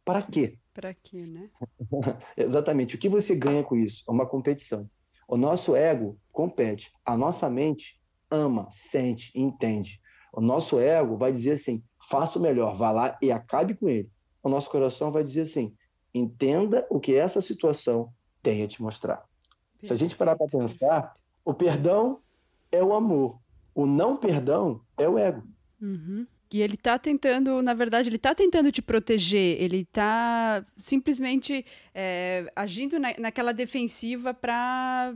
Para 0.05 0.21
quê? 0.21 0.57
Para 0.73 0.93
quê, 0.93 1.25
né? 1.25 1.49
Exatamente. 2.37 2.95
O 2.95 2.97
que 2.97 3.09
você 3.09 3.35
ganha 3.35 3.63
com 3.63 3.75
isso? 3.75 4.03
É 4.07 4.11
uma 4.11 4.25
competição. 4.25 4.89
O 5.27 5.37
nosso 5.37 5.75
ego 5.75 6.17
compete. 6.31 6.91
A 7.05 7.17
nossa 7.17 7.49
mente 7.49 7.99
ama, 8.31 8.67
sente, 8.71 9.31
entende. 9.35 9.99
O 10.33 10.41
nosso 10.41 10.79
ego 10.79 11.17
vai 11.17 11.31
dizer 11.31 11.53
assim: 11.53 11.83
faça 12.09 12.39
o 12.39 12.41
melhor, 12.41 12.75
vá 12.75 12.91
lá 12.91 13.17
e 13.21 13.31
acabe 13.31 13.75
com 13.75 13.87
ele. 13.87 14.09
O 14.41 14.49
nosso 14.49 14.69
coração 14.69 15.11
vai 15.11 15.23
dizer 15.23 15.41
assim: 15.41 15.73
entenda 16.13 16.85
o 16.89 16.99
que 16.99 17.15
essa 17.15 17.41
situação 17.41 18.11
tem 18.41 18.63
a 18.63 18.67
te 18.67 18.81
mostrar. 18.81 19.17
Perfeito. 19.79 19.87
Se 19.87 19.93
a 19.93 19.95
gente 19.95 20.15
parar 20.15 20.35
para 20.35 20.47
pensar, 20.47 21.13
o 21.45 21.53
perdão 21.53 22.19
é 22.71 22.83
o 22.83 22.93
amor. 22.93 23.39
O 23.73 23.85
não 23.85 24.17
perdão 24.17 24.81
é 24.97 25.07
o 25.07 25.17
ego. 25.17 25.43
Uhum. 25.81 26.25
E 26.51 26.61
ele 26.61 26.73
está 26.73 26.97
tentando, 26.97 27.61
na 27.61 27.75
verdade, 27.75 28.09
ele 28.09 28.15
está 28.15 28.33
tentando 28.33 28.71
te 28.71 28.81
proteger, 28.81 29.61
ele 29.61 29.81
está 29.81 30.65
simplesmente 30.75 31.63
é, 31.93 32.51
agindo 32.55 32.99
na, 32.99 33.13
naquela 33.19 33.53
defensiva 33.53 34.33
para 34.33 35.13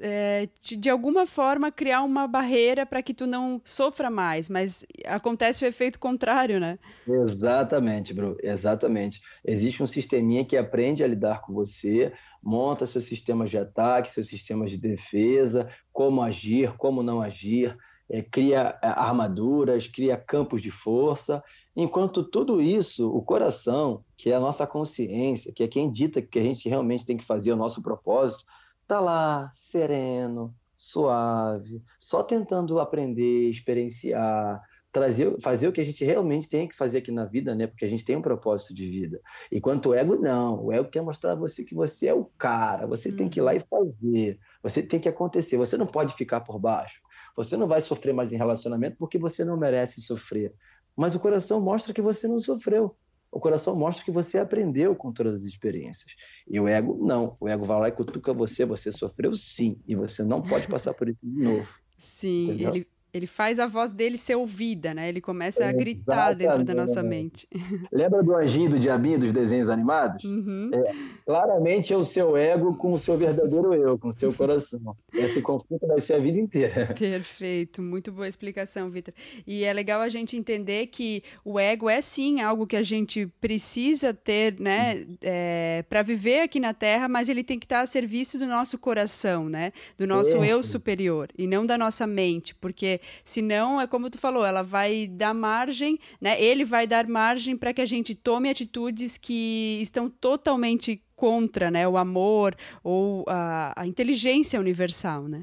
é, 0.00 0.48
de 0.60 0.88
alguma 0.88 1.26
forma 1.26 1.72
criar 1.72 2.02
uma 2.02 2.26
barreira 2.26 2.86
para 2.86 3.02
que 3.02 3.12
tu 3.12 3.26
não 3.26 3.60
sofra 3.64 4.10
mais, 4.10 4.48
mas 4.48 4.84
acontece 5.06 5.64
o 5.64 5.68
efeito 5.68 5.98
contrário, 5.98 6.60
né? 6.60 6.78
Exatamente, 7.06 8.14
Bru, 8.14 8.36
exatamente. 8.42 9.20
Existe 9.44 9.82
um 9.82 9.86
sisteminha 9.86 10.44
que 10.44 10.56
aprende 10.56 11.02
a 11.02 11.08
lidar 11.08 11.40
com 11.42 11.52
você, 11.52 12.12
monta 12.42 12.86
seus 12.86 13.04
sistemas 13.04 13.50
de 13.50 13.58
ataque, 13.58 14.10
seus 14.10 14.28
sistemas 14.28 14.70
de 14.70 14.78
defesa, 14.78 15.68
como 15.92 16.22
agir, 16.22 16.76
como 16.76 17.02
não 17.02 17.20
agir, 17.20 17.76
é, 18.10 18.22
cria 18.22 18.78
é, 18.82 18.88
armaduras, 18.88 19.86
cria 19.86 20.16
campos 20.16 20.62
de 20.62 20.70
força. 20.70 21.42
Enquanto 21.76 22.24
tudo 22.24 22.60
isso, 22.60 23.08
o 23.08 23.22
coração, 23.22 24.02
que 24.16 24.30
é 24.30 24.34
a 24.34 24.40
nossa 24.40 24.66
consciência, 24.66 25.52
que 25.52 25.62
é 25.62 25.68
quem 25.68 25.90
dita 25.92 26.20
que 26.20 26.38
a 26.38 26.42
gente 26.42 26.68
realmente 26.68 27.06
tem 27.06 27.16
que 27.16 27.24
fazer 27.24 27.52
o 27.52 27.56
nosso 27.56 27.82
propósito, 27.82 28.44
tá 28.88 29.00
lá, 29.00 29.50
sereno, 29.54 30.54
suave, 30.74 31.82
só 32.00 32.22
tentando 32.22 32.80
aprender, 32.80 33.50
experienciar, 33.50 34.62
trazer, 34.90 35.38
fazer 35.40 35.68
o 35.68 35.72
que 35.72 35.80
a 35.80 35.84
gente 35.84 36.02
realmente 36.04 36.48
tem 36.48 36.66
que 36.66 36.74
fazer 36.74 36.98
aqui 36.98 37.12
na 37.12 37.26
vida, 37.26 37.54
né? 37.54 37.66
Porque 37.66 37.84
a 37.84 37.88
gente 37.88 38.04
tem 38.04 38.16
um 38.16 38.22
propósito 38.22 38.72
de 38.74 38.88
vida. 38.88 39.20
Enquanto 39.52 39.90
o 39.90 39.94
ego 39.94 40.16
não, 40.16 40.64
o 40.64 40.72
ego 40.72 40.88
quer 40.88 41.02
mostrar 41.02 41.32
a 41.32 41.36
você 41.36 41.64
que 41.64 41.74
você 41.74 42.06
é 42.06 42.14
o 42.14 42.24
cara, 42.38 42.86
você 42.86 43.12
tem 43.12 43.28
que 43.28 43.40
ir 43.40 43.42
lá 43.42 43.54
e 43.54 43.60
fazer, 43.60 44.38
você 44.62 44.82
tem 44.82 44.98
que 44.98 45.08
acontecer, 45.08 45.58
você 45.58 45.76
não 45.76 45.86
pode 45.86 46.14
ficar 46.14 46.40
por 46.40 46.58
baixo. 46.58 47.00
Você 47.36 47.56
não 47.56 47.68
vai 47.68 47.80
sofrer 47.82 48.14
mais 48.14 48.32
em 48.32 48.36
relacionamento 48.36 48.96
porque 48.98 49.18
você 49.18 49.44
não 49.44 49.56
merece 49.56 50.00
sofrer. 50.00 50.54
Mas 50.96 51.14
o 51.14 51.20
coração 51.20 51.60
mostra 51.60 51.92
que 51.92 52.02
você 52.02 52.26
não 52.26 52.40
sofreu. 52.40 52.96
O 53.30 53.40
coração 53.40 53.76
mostra 53.76 54.04
que 54.04 54.10
você 54.10 54.38
aprendeu 54.38 54.94
com 54.94 55.12
todas 55.12 55.34
as 55.34 55.42
experiências. 55.42 56.14
E 56.46 56.58
o 56.58 56.66
ego, 56.66 56.98
não. 57.00 57.36
O 57.38 57.48
ego 57.48 57.66
vai 57.66 57.80
lá 57.80 57.88
e 57.88 57.92
cutuca 57.92 58.32
você. 58.32 58.64
Você 58.64 58.90
sofreu 58.90 59.34
sim. 59.36 59.80
E 59.86 59.94
você 59.94 60.22
não 60.22 60.40
pode 60.40 60.66
passar 60.68 60.94
por 60.94 61.08
isso 61.08 61.18
de 61.22 61.42
novo. 61.42 61.78
Sim, 61.98 62.52
ele, 62.52 62.86
ele 63.18 63.26
faz 63.26 63.58
a 63.58 63.66
voz 63.66 63.92
dele 63.92 64.16
ser 64.16 64.36
ouvida, 64.36 64.94
né? 64.94 65.08
Ele 65.08 65.20
começa 65.20 65.66
a 65.66 65.72
gritar 65.72 66.32
dentro 66.34 66.64
da 66.64 66.74
nossa 66.74 67.02
mente. 67.02 67.48
Lembra 67.92 68.22
do 68.22 68.34
anjinho 68.34 68.70
do 68.70 68.78
diabinho 68.78 69.18
dos 69.18 69.32
desenhos 69.32 69.68
animados? 69.68 70.24
Uhum. 70.24 70.70
É, 70.72 70.92
claramente 71.26 71.92
é 71.92 71.96
o 71.96 72.04
seu 72.04 72.36
ego 72.36 72.74
com 72.76 72.92
o 72.92 72.98
seu 72.98 73.18
verdadeiro 73.18 73.74
eu, 73.74 73.98
com 73.98 74.08
o 74.08 74.18
seu 74.18 74.32
coração. 74.32 74.96
Esse 75.12 75.42
conflito 75.42 75.86
vai 75.86 76.00
ser 76.00 76.14
a 76.14 76.18
vida 76.18 76.38
inteira. 76.38 76.94
Perfeito, 76.98 77.82
muito 77.82 78.12
boa 78.12 78.28
explicação, 78.28 78.90
Vitor. 78.90 79.12
E 79.46 79.64
é 79.64 79.72
legal 79.72 80.00
a 80.00 80.08
gente 80.08 80.36
entender 80.36 80.86
que 80.86 81.22
o 81.44 81.58
ego 81.58 81.88
é 81.88 82.00
sim 82.00 82.40
algo 82.40 82.66
que 82.66 82.76
a 82.76 82.82
gente 82.82 83.26
precisa 83.40 84.14
ter, 84.14 84.58
né, 84.60 85.06
é, 85.20 85.84
para 85.88 86.02
viver 86.02 86.40
aqui 86.40 86.60
na 86.60 86.72
Terra, 86.72 87.08
mas 87.08 87.28
ele 87.28 87.42
tem 87.42 87.58
que 87.58 87.66
estar 87.66 87.80
a 87.80 87.86
serviço 87.86 88.38
do 88.38 88.46
nosso 88.46 88.78
coração, 88.78 89.48
né, 89.48 89.72
do 89.96 90.06
nosso 90.06 90.42
é. 90.42 90.52
eu 90.52 90.62
superior 90.62 91.28
e 91.36 91.46
não 91.46 91.66
da 91.66 91.76
nossa 91.76 92.06
mente, 92.06 92.54
porque 92.54 93.00
senão 93.24 93.80
é 93.80 93.86
como 93.86 94.10
tu 94.10 94.18
falou, 94.18 94.44
ela 94.44 94.62
vai 94.62 95.06
dar 95.06 95.34
margem, 95.34 95.98
né? 96.20 96.40
Ele 96.42 96.64
vai 96.64 96.86
dar 96.86 97.06
margem 97.06 97.56
para 97.56 97.72
que 97.72 97.80
a 97.80 97.86
gente 97.86 98.14
tome 98.14 98.48
atitudes 98.48 99.16
que 99.16 99.78
estão 99.80 100.08
totalmente 100.08 101.02
contra, 101.14 101.68
né, 101.68 101.86
o 101.88 101.96
amor 101.96 102.56
ou 102.84 103.24
a, 103.26 103.74
a 103.76 103.86
inteligência 103.86 104.60
universal, 104.60 105.24
né? 105.24 105.42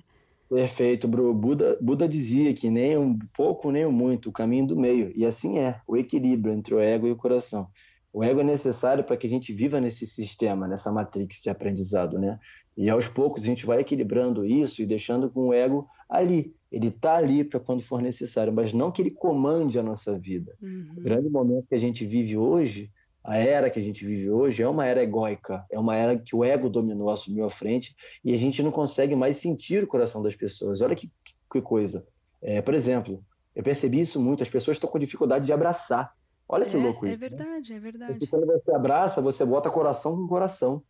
Perfeito, 0.50 1.08
Bru. 1.08 1.34
Buda, 1.34 1.78
Buda 1.82 2.08
dizia 2.08 2.54
que 2.54 2.70
nem 2.70 2.98
um 2.98 3.18
pouco 3.36 3.72
nem 3.72 3.86
um 3.86 3.92
muito, 3.92 4.30
o 4.30 4.32
caminho 4.32 4.68
do 4.68 4.76
meio. 4.76 5.12
E 5.16 5.26
assim 5.26 5.58
é, 5.58 5.82
o 5.88 5.98
equilíbrio 5.98 6.54
entre 6.54 6.74
o 6.74 6.80
ego 6.80 7.08
e 7.08 7.12
o 7.12 7.16
coração. 7.16 7.68
O 8.14 8.24
ego 8.24 8.40
é 8.40 8.44
necessário 8.44 9.04
para 9.04 9.18
que 9.18 9.28
a 9.28 9.30
gente 9.30 9.52
viva 9.52 9.82
nesse 9.82 10.06
sistema, 10.06 10.68
nessa 10.68 10.92
matrix 10.92 11.42
de 11.42 11.50
aprendizado, 11.50 12.18
né? 12.18 12.40
E 12.78 12.90
aos 12.90 13.08
poucos 13.08 13.44
a 13.44 13.48
gente 13.48 13.66
vai 13.66 13.82
equilibrando 13.82 14.46
isso 14.46 14.82
e 14.82 14.86
deixando 14.86 15.30
com 15.30 15.48
o 15.48 15.54
ego 15.54 15.88
ali. 16.10 16.54
Ele 16.76 16.90
está 16.90 17.16
ali 17.16 17.42
para 17.46 17.58
quando 17.58 17.82
for 17.82 18.02
necessário, 18.02 18.52
mas 18.52 18.74
não 18.74 18.92
que 18.92 19.02
ele 19.02 19.10
comande 19.10 19.80
a 19.80 19.84
nossa 19.84 20.20
vida. 20.20 20.54
Uhum. 20.62 20.96
O 20.98 21.02
grande 21.02 21.30
momento 21.30 21.68
que 21.70 21.76
a 21.76 21.80
gente 21.80 22.06
vive 22.06 22.36
hoje, 22.36 22.92
a 23.24 23.38
era 23.38 23.70
que 23.70 23.80
a 23.80 23.82
gente 23.82 24.06
vive 24.06 24.30
hoje, 24.30 24.62
é 24.62 24.68
uma 24.68 24.86
era 24.86 25.02
egóica, 25.02 25.66
é 25.72 25.80
uma 25.80 25.96
era 25.96 26.18
que 26.18 26.36
o 26.36 26.44
ego 26.44 26.70
dominou, 26.70 27.10
assumiu 27.10 27.46
a 27.46 27.50
frente, 27.50 27.96
e 28.22 28.34
a 28.34 28.38
gente 28.38 28.62
não 28.62 28.72
consegue 28.72 29.16
mais 29.16 29.38
sentir 29.38 29.86
o 29.86 29.88
coração 29.88 30.22
das 30.22 30.36
pessoas. 30.36 30.82
Olha 30.82 30.98
que, 30.98 31.10
que 31.50 31.62
coisa. 31.62 32.06
É, 32.42 32.62
por 32.62 32.74
exemplo, 32.74 33.24
eu 33.56 33.64
percebi 33.64 34.02
isso 34.02 34.20
muito, 34.20 34.44
as 34.44 34.50
pessoas 34.50 34.76
estão 34.76 34.90
com 34.90 35.00
dificuldade 35.00 35.46
de 35.46 35.54
abraçar. 35.54 36.14
Olha 36.46 36.66
que 36.66 36.76
é, 36.76 36.80
louco 36.80 37.06
é 37.06 37.14
isso. 37.14 37.24
É 37.24 37.30
verdade, 37.30 37.72
né? 37.72 37.78
é 37.78 37.80
verdade. 37.80 38.12
Porque 38.12 38.28
quando 38.28 38.48
você 38.48 38.76
abraça, 38.76 39.22
você 39.22 39.46
bota 39.46 39.70
coração 39.70 40.14
com 40.18 40.28
coração. 40.28 40.84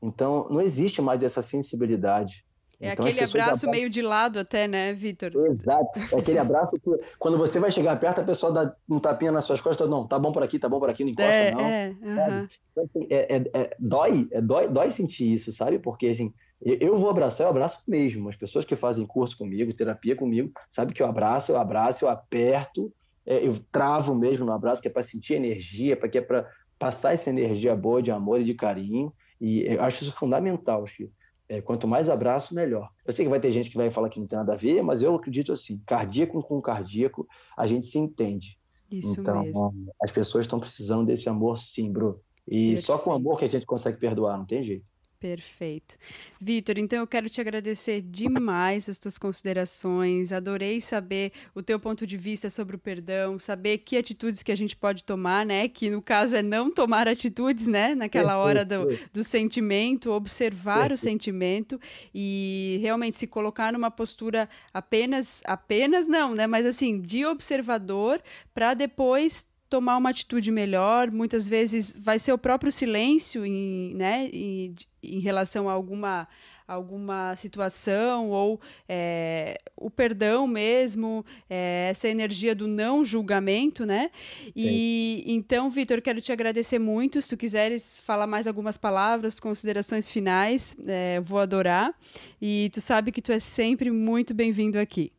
Então, 0.00 0.46
não 0.48 0.60
existe 0.60 1.02
mais 1.02 1.24
essa 1.24 1.42
sensibilidade. 1.42 2.44
É 2.80 2.92
então, 2.92 3.04
aquele 3.04 3.22
abraço 3.22 3.70
meio 3.70 3.88
de 3.88 4.02
lado 4.02 4.38
até, 4.38 4.66
né, 4.66 4.92
Vitor? 4.92 5.32
Exato. 5.46 5.98
É 6.12 6.18
aquele 6.18 6.38
abraço 6.40 6.76
que 6.78 6.90
quando 7.18 7.38
você 7.38 7.58
vai 7.58 7.70
chegar 7.70 7.98
perto, 7.98 8.20
a 8.20 8.24
pessoa 8.24 8.52
dá 8.52 8.74
um 8.88 8.98
tapinha 8.98 9.32
nas 9.32 9.44
suas 9.44 9.60
costas, 9.60 9.88
não, 9.88 10.06
tá 10.06 10.18
bom 10.18 10.32
por 10.32 10.42
aqui, 10.42 10.58
tá 10.58 10.68
bom 10.68 10.78
por 10.78 10.90
aqui, 10.90 11.04
não 11.04 11.10
encosta, 11.10 11.32
é, 11.32 11.50
não. 11.52 11.60
É, 11.60 11.96
uh 12.02 12.48
-huh. 12.76 13.06
é, 13.10 13.36
é, 13.36 13.50
é, 13.54 13.76
dói, 13.78 14.28
é, 14.30 14.40
dói, 14.40 14.68
dói 14.68 14.90
sentir 14.90 15.32
isso, 15.32 15.52
sabe? 15.52 15.78
Porque, 15.78 16.08
assim, 16.08 16.32
eu 16.60 16.98
vou 16.98 17.10
abraçar, 17.10 17.46
eu 17.46 17.50
abraço 17.50 17.82
mesmo. 17.86 18.28
As 18.28 18.36
pessoas 18.36 18.64
que 18.64 18.74
fazem 18.74 19.06
curso 19.06 19.36
comigo, 19.36 19.72
terapia 19.74 20.16
comigo, 20.16 20.50
sabem 20.70 20.94
que 20.94 21.02
eu 21.02 21.06
abraço, 21.06 21.52
eu 21.52 21.58
abraço, 21.58 22.04
eu 22.04 22.08
aperto, 22.08 22.92
é, 23.26 23.46
eu 23.46 23.58
travo 23.70 24.14
mesmo 24.14 24.46
no 24.46 24.52
abraço, 24.52 24.80
que 24.80 24.88
é 24.88 24.90
para 24.90 25.02
sentir 25.02 25.34
energia, 25.34 25.96
para 25.96 26.08
que 26.08 26.18
é 26.18 26.20
para 26.20 26.48
passar 26.78 27.14
essa 27.14 27.30
energia 27.30 27.74
boa 27.76 28.02
de 28.02 28.10
amor 28.10 28.40
e 28.40 28.44
de 28.44 28.54
carinho. 28.54 29.12
E 29.40 29.62
eu 29.62 29.82
acho 29.82 30.04
isso 30.04 30.12
fundamental, 30.12 30.84
que 30.84 31.10
é, 31.54 31.60
quanto 31.60 31.86
mais 31.86 32.08
abraço, 32.08 32.54
melhor. 32.54 32.90
Eu 33.04 33.12
sei 33.12 33.24
que 33.24 33.30
vai 33.30 33.40
ter 33.40 33.50
gente 33.50 33.70
que 33.70 33.76
vai 33.76 33.90
falar 33.90 34.08
que 34.08 34.18
não 34.18 34.26
tem 34.26 34.38
nada 34.38 34.54
a 34.54 34.56
ver, 34.56 34.82
mas 34.82 35.02
eu 35.02 35.14
acredito 35.14 35.52
assim, 35.52 35.80
cardíaco 35.86 36.42
com 36.42 36.60
cardíaco, 36.60 37.26
a 37.56 37.66
gente 37.66 37.86
se 37.86 37.98
entende. 37.98 38.58
Isso 38.90 39.20
então, 39.20 39.42
mesmo. 39.42 39.92
as 40.02 40.10
pessoas 40.10 40.44
estão 40.44 40.60
precisando 40.60 41.06
desse 41.06 41.28
amor 41.28 41.58
sim, 41.58 41.90
Bru. 41.90 42.20
E 42.46 42.68
Perfeito. 42.68 42.86
só 42.86 42.98
com 42.98 43.12
amor 43.12 43.38
que 43.38 43.44
a 43.44 43.48
gente 43.48 43.66
consegue 43.66 43.98
perdoar, 43.98 44.36
não 44.36 44.44
tem 44.44 44.62
jeito. 44.62 44.84
Perfeito. 45.24 45.96
Vitor, 46.38 46.76
então 46.76 46.98
eu 46.98 47.06
quero 47.06 47.30
te 47.30 47.40
agradecer 47.40 48.02
demais 48.02 48.90
as 48.90 48.98
tuas 48.98 49.16
considerações. 49.16 50.32
Adorei 50.32 50.82
saber 50.82 51.32
o 51.54 51.62
teu 51.62 51.80
ponto 51.80 52.06
de 52.06 52.18
vista 52.18 52.50
sobre 52.50 52.76
o 52.76 52.78
perdão, 52.78 53.38
saber 53.38 53.78
que 53.78 53.96
atitudes 53.96 54.42
que 54.42 54.52
a 54.52 54.54
gente 54.54 54.76
pode 54.76 55.02
tomar, 55.02 55.46
né? 55.46 55.66
Que 55.66 55.88
no 55.88 56.02
caso 56.02 56.36
é 56.36 56.42
não 56.42 56.70
tomar 56.70 57.08
atitudes, 57.08 57.66
né? 57.66 57.94
Naquela 57.94 58.36
hora 58.36 58.66
do, 58.66 58.86
do 59.14 59.24
sentimento, 59.24 60.10
observar 60.10 60.92
o 60.92 60.96
sentimento 60.98 61.80
e 62.14 62.76
realmente 62.82 63.16
se 63.16 63.26
colocar 63.26 63.72
numa 63.72 63.90
postura 63.90 64.46
apenas, 64.74 65.40
apenas 65.46 66.06
não, 66.06 66.34
né? 66.34 66.46
Mas 66.46 66.66
assim, 66.66 67.00
de 67.00 67.24
observador 67.24 68.22
para 68.52 68.74
depois 68.74 69.46
tomar 69.74 69.96
uma 69.96 70.10
atitude 70.10 70.52
melhor. 70.52 71.10
Muitas 71.10 71.48
vezes 71.48 71.92
vai 71.98 72.16
ser 72.16 72.32
o 72.32 72.38
próprio 72.38 72.70
silêncio 72.70 73.44
em, 73.44 73.92
né, 73.96 74.30
em, 74.32 74.72
em 75.02 75.18
relação 75.18 75.68
a 75.68 75.72
alguma 75.72 76.28
alguma 76.66 77.36
situação 77.36 78.30
ou 78.30 78.58
é, 78.88 79.58
o 79.76 79.90
perdão 79.90 80.46
mesmo, 80.46 81.22
é, 81.50 81.88
essa 81.90 82.08
energia 82.08 82.54
do 82.54 82.66
não 82.66 83.04
julgamento, 83.04 83.84
né? 83.84 84.10
E 84.56 85.22
Sim. 85.26 85.34
então, 85.34 85.70
Vitor, 85.70 86.00
quero 86.00 86.22
te 86.22 86.32
agradecer 86.32 86.78
muito. 86.78 87.20
Se 87.20 87.28
tu 87.28 87.36
quiseres 87.36 87.98
falar 87.98 88.26
mais 88.26 88.46
algumas 88.46 88.78
palavras, 88.78 89.38
considerações 89.38 90.08
finais, 90.08 90.74
é, 90.86 91.20
vou 91.20 91.38
adorar. 91.38 91.94
E 92.40 92.70
tu 92.72 92.80
sabe 92.80 93.12
que 93.12 93.20
tu 93.20 93.30
é 93.30 93.40
sempre 93.40 93.90
muito 93.90 94.32
bem-vindo 94.32 94.78
aqui. 94.78 95.12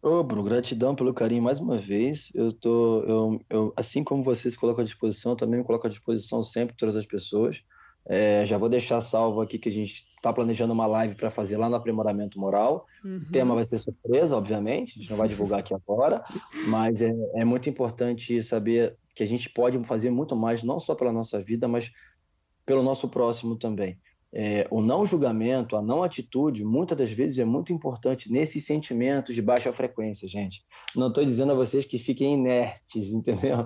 Ô, 0.00 0.22
Bruno, 0.22 0.44
gratidão 0.44 0.94
pelo 0.94 1.12
carinho 1.12 1.42
mais 1.42 1.58
uma 1.58 1.76
vez. 1.76 2.30
Eu 2.32 2.52
tô, 2.52 3.02
eu, 3.02 3.40
eu, 3.50 3.72
assim 3.76 4.04
como 4.04 4.22
você 4.22 4.48
se 4.48 4.56
coloca 4.56 4.80
à 4.80 4.84
disposição, 4.84 5.34
também 5.34 5.58
me 5.58 5.64
coloco 5.64 5.86
à 5.86 5.90
disposição 5.90 6.44
sempre 6.44 6.76
todas 6.76 6.94
as 6.94 7.04
pessoas. 7.04 7.62
É, 8.06 8.46
já 8.46 8.56
vou 8.56 8.68
deixar 8.68 9.00
salvo 9.00 9.40
aqui 9.40 9.58
que 9.58 9.68
a 9.68 9.72
gente 9.72 10.06
está 10.16 10.32
planejando 10.32 10.72
uma 10.72 10.86
live 10.86 11.14
para 11.14 11.30
fazer 11.30 11.56
lá 11.56 11.68
no 11.68 11.74
aprimoramento 11.74 12.38
moral. 12.38 12.86
Uhum. 13.04 13.18
O 13.18 13.32
tema 13.32 13.54
vai 13.54 13.66
ser 13.66 13.78
surpresa, 13.78 14.36
obviamente, 14.36 14.94
a 14.96 15.00
gente 15.00 15.10
não 15.10 15.18
vai 15.18 15.28
divulgar 15.28 15.60
aqui 15.60 15.74
agora, 15.74 16.24
mas 16.66 17.02
é, 17.02 17.12
é 17.34 17.44
muito 17.44 17.68
importante 17.68 18.42
saber 18.42 18.96
que 19.14 19.22
a 19.22 19.26
gente 19.26 19.50
pode 19.50 19.78
fazer 19.84 20.10
muito 20.10 20.36
mais, 20.36 20.62
não 20.62 20.78
só 20.78 20.94
pela 20.94 21.12
nossa 21.12 21.42
vida, 21.42 21.66
mas 21.66 21.90
pelo 22.64 22.82
nosso 22.82 23.08
próximo 23.08 23.56
também 23.56 23.98
é, 24.32 24.66
o 24.70 24.82
não 24.82 25.06
julgamento, 25.06 25.76
a 25.76 25.82
não 25.82 26.02
atitude, 26.02 26.64
muitas 26.64 26.98
das 26.98 27.10
vezes 27.10 27.38
é 27.38 27.44
muito 27.44 27.72
importante 27.72 28.30
nesses 28.30 28.64
sentimentos 28.66 29.34
de 29.34 29.40
baixa 29.40 29.72
frequência, 29.72 30.28
gente. 30.28 30.62
Não 30.94 31.08
estou 31.08 31.24
dizendo 31.24 31.52
a 31.52 31.54
vocês 31.54 31.84
que 31.84 31.98
fiquem 31.98 32.34
inertes, 32.34 33.08
entendeu? 33.12 33.64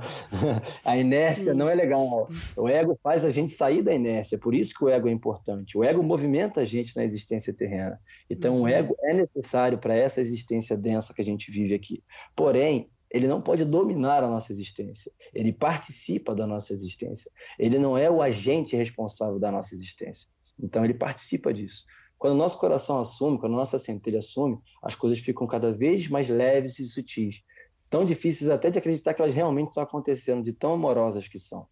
a 0.84 0.96
inércia 0.96 1.52
Sim. 1.52 1.58
não 1.58 1.68
é 1.68 1.74
legal. 1.74 2.28
O 2.56 2.68
ego 2.68 2.98
faz 3.02 3.24
a 3.24 3.30
gente 3.30 3.52
sair 3.52 3.82
da 3.82 3.92
inércia, 3.92 4.38
por 4.38 4.54
isso 4.54 4.74
que 4.74 4.84
o 4.84 4.88
ego 4.88 5.08
é 5.08 5.12
importante. 5.12 5.76
O 5.76 5.82
ego 5.82 6.02
movimenta 6.02 6.60
a 6.60 6.64
gente 6.64 6.96
na 6.96 7.04
existência 7.04 7.52
terrena. 7.52 7.98
Então, 8.30 8.56
uhum. 8.56 8.62
o 8.62 8.68
ego 8.68 8.94
é 9.00 9.14
necessário 9.14 9.78
para 9.78 9.94
essa 9.94 10.20
existência 10.20 10.76
densa 10.76 11.12
que 11.12 11.22
a 11.22 11.24
gente 11.24 11.50
vive 11.50 11.74
aqui. 11.74 12.02
Porém, 12.36 12.88
ele 13.10 13.26
não 13.26 13.42
pode 13.42 13.64
dominar 13.64 14.24
a 14.24 14.28
nossa 14.28 14.52
existência. 14.52 15.12
Ele 15.34 15.52
participa 15.52 16.34
da 16.34 16.46
nossa 16.46 16.72
existência. 16.72 17.30
Ele 17.58 17.78
não 17.78 17.96
é 17.98 18.10
o 18.10 18.22
agente 18.22 18.74
responsável 18.74 19.38
da 19.38 19.52
nossa 19.52 19.74
existência. 19.74 20.31
Então 20.60 20.84
ele 20.84 20.94
participa 20.94 21.52
disso. 21.52 21.84
Quando 22.18 22.34
o 22.34 22.36
nosso 22.36 22.58
coração 22.58 23.00
assume, 23.00 23.38
quando 23.38 23.54
a 23.54 23.56
nossa 23.56 23.78
centelha 23.78 24.20
assume, 24.20 24.58
as 24.82 24.94
coisas 24.94 25.18
ficam 25.18 25.46
cada 25.46 25.72
vez 25.72 26.08
mais 26.08 26.28
leves 26.28 26.78
e 26.78 26.86
sutis. 26.86 27.42
Tão 27.90 28.04
difíceis 28.04 28.48
até 28.48 28.70
de 28.70 28.78
acreditar 28.78 29.12
que 29.12 29.20
elas 29.20 29.34
realmente 29.34 29.68
estão 29.68 29.82
acontecendo, 29.82 30.44
de 30.44 30.52
tão 30.52 30.72
amorosas 30.72 31.26
que 31.26 31.38
são. 31.38 31.66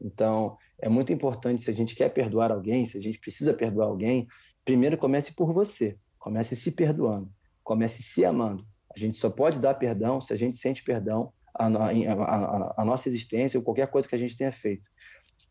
Então, 0.00 0.58
é 0.78 0.88
muito 0.88 1.12
importante, 1.12 1.62
se 1.62 1.70
a 1.70 1.74
gente 1.74 1.94
quer 1.94 2.10
perdoar 2.10 2.52
alguém, 2.52 2.84
se 2.84 2.98
a 2.98 3.00
gente 3.00 3.18
precisa 3.18 3.54
perdoar 3.54 3.86
alguém, 3.86 4.28
primeiro 4.62 4.98
comece 4.98 5.32
por 5.32 5.52
você. 5.54 5.96
Comece 6.18 6.54
se 6.54 6.72
perdoando. 6.72 7.30
Comece 7.62 8.02
se 8.02 8.24
amando. 8.24 8.62
A 8.94 8.98
gente 8.98 9.16
só 9.16 9.30
pode 9.30 9.58
dar 9.58 9.72
perdão 9.74 10.20
se 10.20 10.34
a 10.34 10.36
gente 10.36 10.58
sente 10.58 10.84
perdão 10.84 11.32
à, 11.54 11.66
à, 11.66 12.84
nossa 12.84 13.08
existência 13.08 13.58
ou 13.58 13.64
qualquer 13.64 13.86
coisa 13.86 14.06
que 14.06 14.14
a 14.14 14.18
gente 14.18 14.36
tenha 14.36 14.52
feito. 14.52 14.90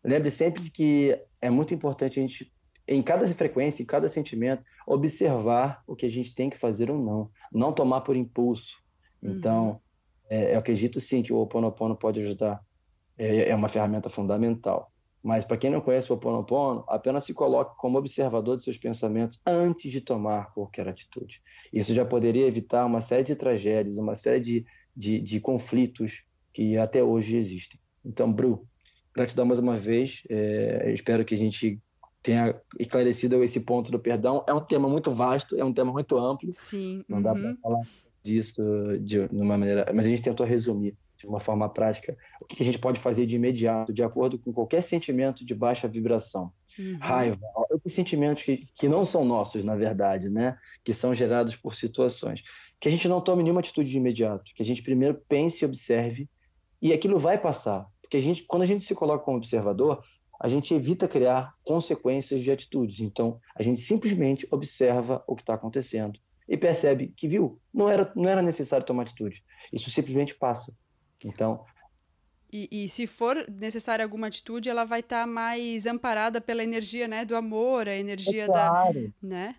Lembre 0.04 0.30
sempre 0.30 0.62
de 0.62 0.70
que 0.70 1.20
é 1.42 1.50
muito 1.50 1.74
importante 1.74 2.20
a 2.20 2.22
gente 2.22 2.53
em 2.88 3.02
cada 3.02 3.28
frequência, 3.28 3.82
em 3.82 3.86
cada 3.86 4.10
sentimento, 4.10 4.64
observar 4.86 5.84
o 5.88 5.96
que 5.96 6.06
a 6.06 6.12
gente 6.12 6.34
tem 6.34 6.50
que 6.50 6.58
fazer 6.58 6.92
ou 6.92 6.98
não, 6.98 7.30
não 7.52 7.72
tomar 7.72 8.02
por 8.02 8.16
impulso. 8.16 8.78
Então, 9.22 9.70
uhum. 9.70 9.80
é, 10.30 10.54
eu 10.56 10.60
acredito 10.60 11.00
sim 11.00 11.24
que 11.24 11.32
o 11.32 11.38
Ho 11.38 11.44
Oponopono 11.44 11.96
pode 11.96 12.20
ajudar, 12.20 12.62
é, 13.18 13.50
é 13.50 13.56
uma 13.56 13.70
ferramenta 13.70 14.10
fundamental. 14.10 14.92
Mas 15.24 15.46
para 15.46 15.56
quem 15.56 15.70
não 15.70 15.80
conhece 15.80 16.12
o 16.12 16.16
Ho 16.16 16.18
Oponopono, 16.18 16.84
apenas 16.90 17.24
se 17.24 17.34
coloque 17.34 17.78
como 17.78 17.98
observador 17.98 18.58
de 18.58 18.66
seus 18.66 18.78
pensamentos 18.78 19.40
antes 19.46 19.90
de 19.90 20.02
tomar 20.02 20.54
qualquer 20.54 20.90
atitude. 20.90 21.42
Isso 21.72 21.94
já 21.94 22.04
poderia 22.04 22.46
evitar 22.46 22.86
uma 22.86 23.00
série 23.00 23.24
de 23.24 23.36
tragédias, 23.36 23.98
uma 23.98 24.16
série 24.16 24.42
de, 24.42 24.66
de, 24.94 25.22
de 25.22 25.40
conflitos 25.40 26.24
que 26.52 26.78
até 26.78 27.02
hoje 27.02 27.38
existem. 27.38 27.80
Então, 28.06 28.32
Bru, 28.32 28.68
gratidão 29.16 29.46
mais 29.46 29.60
uma 29.60 29.78
vez. 29.78 30.24
É, 30.30 30.92
espero 30.94 31.24
que 31.24 31.34
a 31.34 31.38
gente 31.38 31.82
tenha 32.24 32.56
esclarecido 32.80 33.44
esse 33.44 33.60
ponto 33.60 33.92
do 33.92 34.00
perdão. 34.00 34.44
É 34.48 34.54
um 34.54 34.62
tema 34.62 34.88
muito 34.88 35.14
vasto, 35.14 35.58
é 35.58 35.64
um 35.64 35.74
tema 35.74 35.92
muito 35.92 36.18
amplo. 36.18 36.50
Sim. 36.54 37.04
Não 37.08 37.18
uhum. 37.18 37.24
dá 37.24 37.34
para 37.34 37.56
falar 37.62 37.82
disso 38.24 38.64
de 39.02 39.20
uma 39.32 39.58
maneira. 39.58 39.92
Mas 39.94 40.06
a 40.06 40.10
gente 40.10 40.24
tentou 40.24 40.46
resumir 40.46 40.96
de 41.18 41.28
uma 41.28 41.40
forma 41.40 41.70
prática 41.70 42.18
o 42.42 42.46
que 42.46 42.62
a 42.64 42.66
gente 42.66 42.80
pode 42.80 43.00
fazer 43.00 43.26
de 43.26 43.36
imediato, 43.36 43.94
de 43.94 44.02
acordo 44.02 44.40
com 44.40 44.52
qualquer 44.52 44.82
sentimento 44.82 45.46
de 45.46 45.54
baixa 45.54 45.88
vibração. 45.88 46.52
Uhum. 46.80 46.98
Raiva, 47.00 47.40
outros 47.70 47.94
sentimentos 47.94 48.44
que, 48.44 48.68
que 48.76 48.88
não 48.88 49.04
são 49.04 49.26
nossos, 49.26 49.64
na 49.64 49.76
verdade, 49.76 50.30
né? 50.30 50.58
Que 50.84 50.94
são 50.94 51.14
gerados 51.14 51.56
por 51.58 51.76
situações. 51.76 52.42
Que 52.80 52.88
a 52.88 52.92
gente 52.92 53.08
não 53.08 53.22
tome 53.22 53.44
nenhuma 53.44 53.60
atitude 53.60 53.90
de 53.90 53.98
imediato, 53.98 54.52
que 54.56 54.64
a 54.64 54.66
gente 54.66 54.82
primeiro 54.82 55.22
pense 55.28 55.64
e 55.64 55.66
observe, 55.66 56.30
e 56.82 56.92
aquilo 56.92 57.20
vai 57.20 57.38
passar. 57.38 57.86
Porque 58.02 58.18
a 58.18 58.22
gente, 58.22 58.44
quando 58.44 58.64
a 58.64 58.66
gente 58.66 58.84
se 58.84 58.94
coloca 58.94 59.24
como 59.24 59.38
observador, 59.38 60.04
a 60.44 60.50
gente 60.50 60.74
evita 60.74 61.08
criar 61.08 61.56
consequências 61.64 62.44
de 62.44 62.52
atitudes. 62.52 63.00
Então, 63.00 63.40
a 63.56 63.64
gente 63.64 63.80
simplesmente 63.80 64.46
observa 64.52 65.24
o 65.26 65.38
que 65.38 65.42
está 65.42 65.54
acontecendo 65.54 66.20
e 66.50 66.58
percebe 66.58 67.14
que, 67.16 67.30
viu, 67.30 67.62
não 67.74 67.88
era, 67.88 68.12
não 68.14 68.28
era 68.28 68.42
necessário 68.42 68.86
tomar 68.86 69.04
atitude. 69.04 69.42
Isso 69.72 69.90
simplesmente 69.90 70.36
passa. 70.36 70.74
Então. 71.24 71.64
E, 72.52 72.68
e 72.70 72.90
se 72.90 73.08
for 73.08 73.50
necessária 73.50 74.04
alguma 74.04 74.28
atitude, 74.28 74.70
ela 74.70 74.84
vai 74.84 75.00
estar 75.00 75.22
tá 75.22 75.28
mais 75.28 75.88
amparada 75.88 76.42
pela 76.42 76.62
energia 76.62 77.08
né, 77.08 77.24
do 77.24 77.38
amor, 77.38 77.88
a 77.88 77.96
energia 77.96 78.44
é 78.44 78.48
claro. 78.48 79.14
da. 79.22 79.28
Né? 79.28 79.56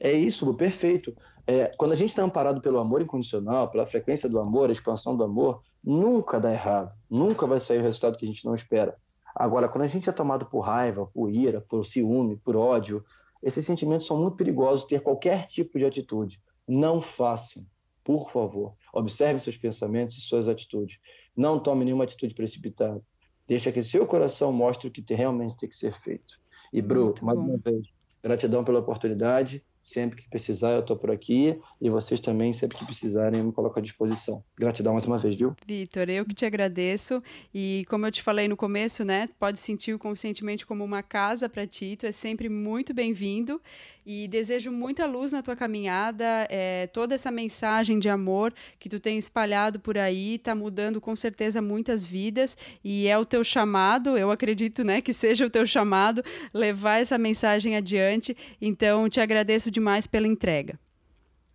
É 0.00 0.12
isso, 0.12 0.52
perfeito. 0.54 1.16
É, 1.46 1.70
quando 1.76 1.92
a 1.92 1.96
gente 1.96 2.08
está 2.08 2.22
amparado 2.24 2.60
pelo 2.60 2.80
amor 2.80 3.00
incondicional, 3.00 3.70
pela 3.70 3.86
frequência 3.86 4.28
do 4.28 4.40
amor, 4.40 4.70
a 4.70 4.72
expansão 4.72 5.16
do 5.16 5.22
amor, 5.22 5.62
nunca 5.84 6.40
dá 6.40 6.52
errado. 6.52 6.92
Nunca 7.08 7.46
vai 7.46 7.60
sair 7.60 7.78
o 7.78 7.82
resultado 7.82 8.18
que 8.18 8.24
a 8.24 8.28
gente 8.28 8.44
não 8.44 8.56
espera. 8.56 8.98
Agora, 9.34 9.68
quando 9.68 9.84
a 9.84 9.88
gente 9.88 10.08
é 10.08 10.12
tomado 10.12 10.46
por 10.46 10.60
raiva, 10.60 11.06
por 11.06 11.30
ira, 11.30 11.60
por 11.60 11.86
ciúme, 11.86 12.36
por 12.36 12.54
ódio, 12.56 13.04
esses 13.42 13.64
sentimentos 13.66 14.06
são 14.06 14.20
muito 14.20 14.36
perigosos 14.36 14.86
ter 14.86 15.00
qualquer 15.00 15.46
tipo 15.46 15.78
de 15.78 15.84
atitude. 15.84 16.40
Não 16.66 17.02
façam, 17.02 17.66
por 18.02 18.30
favor. 18.30 18.74
Observe 18.92 19.40
seus 19.40 19.56
pensamentos 19.56 20.16
e 20.16 20.20
suas 20.20 20.48
atitudes. 20.48 20.98
Não 21.36 21.58
tome 21.58 21.84
nenhuma 21.84 22.04
atitude 22.04 22.34
precipitada. 22.34 23.02
Deixa 23.46 23.72
que 23.72 23.82
seu 23.82 24.06
coração 24.06 24.52
mostre 24.52 24.88
o 24.88 24.90
que 24.90 25.04
realmente 25.12 25.56
tem 25.56 25.68
que 25.68 25.76
ser 25.76 25.92
feito. 26.00 26.40
E, 26.72 26.80
Bru, 26.80 27.12
mais 27.22 27.38
uma 27.38 27.58
vez, 27.58 27.88
gratidão 28.22 28.64
pela 28.64 28.78
oportunidade. 28.78 29.62
Sempre 29.84 30.22
que 30.22 30.30
precisar, 30.30 30.70
eu 30.70 30.80
estou 30.80 30.96
por 30.96 31.10
aqui. 31.10 31.60
E 31.78 31.90
vocês 31.90 32.18
também, 32.18 32.54
sempre 32.54 32.78
que 32.78 32.86
precisarem, 32.86 33.40
eu 33.40 33.46
me 33.46 33.52
coloco 33.52 33.78
à 33.78 33.82
disposição. 33.82 34.42
Gratidão 34.58 34.94
mais 34.94 35.04
uma 35.04 35.18
vez, 35.18 35.36
viu? 35.36 35.54
Vitor, 35.66 36.08
eu 36.08 36.24
que 36.24 36.34
te 36.34 36.46
agradeço. 36.46 37.22
E 37.54 37.84
como 37.90 38.06
eu 38.06 38.10
te 38.10 38.22
falei 38.22 38.48
no 38.48 38.56
começo, 38.56 39.04
né? 39.04 39.28
Pode 39.38 39.60
sentir 39.60 39.92
o 39.92 39.98
conscientemente 39.98 40.64
como 40.64 40.82
uma 40.82 41.02
casa 41.02 41.50
para 41.50 41.66
ti. 41.66 41.96
Tu 41.98 42.06
é 42.06 42.12
sempre 42.12 42.48
muito 42.48 42.94
bem-vindo. 42.94 43.60
E 44.06 44.26
desejo 44.26 44.72
muita 44.72 45.04
luz 45.04 45.32
na 45.32 45.42
tua 45.42 45.54
caminhada. 45.54 46.24
É, 46.48 46.86
toda 46.86 47.14
essa 47.14 47.30
mensagem 47.30 47.98
de 47.98 48.08
amor 48.08 48.54
que 48.78 48.88
tu 48.88 48.98
tem 48.98 49.18
espalhado 49.18 49.78
por 49.78 49.98
aí 49.98 50.36
está 50.36 50.54
mudando 50.54 50.98
com 50.98 51.14
certeza 51.14 51.60
muitas 51.60 52.02
vidas. 52.02 52.56
E 52.82 53.06
é 53.06 53.18
o 53.18 53.26
teu 53.26 53.44
chamado, 53.44 54.16
eu 54.16 54.30
acredito, 54.30 54.82
né? 54.82 55.02
Que 55.02 55.12
seja 55.12 55.44
o 55.44 55.50
teu 55.50 55.66
chamado 55.66 56.22
levar 56.54 57.02
essa 57.02 57.18
mensagem 57.18 57.76
adiante. 57.76 58.34
Então, 58.62 59.10
te 59.10 59.20
agradeço 59.20 59.73
demais 59.74 60.06
pela 60.06 60.26
entrega. 60.26 60.78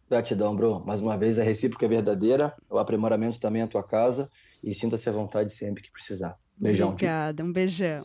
Gratidão, 0.09 0.55
Bru. 0.55 0.83
Mais 0.85 0.99
uma 0.99 1.15
vez, 1.17 1.37
a 1.37 1.43
recíproca 1.43 1.85
é 1.85 1.89
verdadeira, 1.89 2.53
o 2.69 2.77
aprimoramento 2.77 3.39
também 3.39 3.61
é 3.61 3.65
a 3.65 3.67
tua 3.67 3.83
casa 3.83 4.29
e 4.63 4.73
sinta-se 4.73 5.07
à 5.07 5.11
vontade 5.11 5.53
sempre 5.53 5.83
que 5.83 5.91
precisar. 5.91 6.35
Beijão. 6.57 6.89
Obrigada, 6.89 7.43
um 7.43 7.51
beijão. 7.51 8.03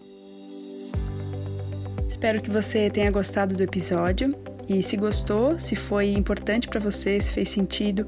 Espero 2.06 2.40
que 2.40 2.50
você 2.50 2.90
tenha 2.90 3.10
gostado 3.10 3.56
do 3.56 3.62
episódio 3.62 4.34
e 4.68 4.82
se 4.82 4.96
gostou, 4.96 5.58
se 5.58 5.74
foi 5.74 6.12
importante 6.12 6.68
para 6.68 6.78
você, 6.78 7.20
se 7.20 7.32
fez 7.32 7.48
sentido, 7.48 8.06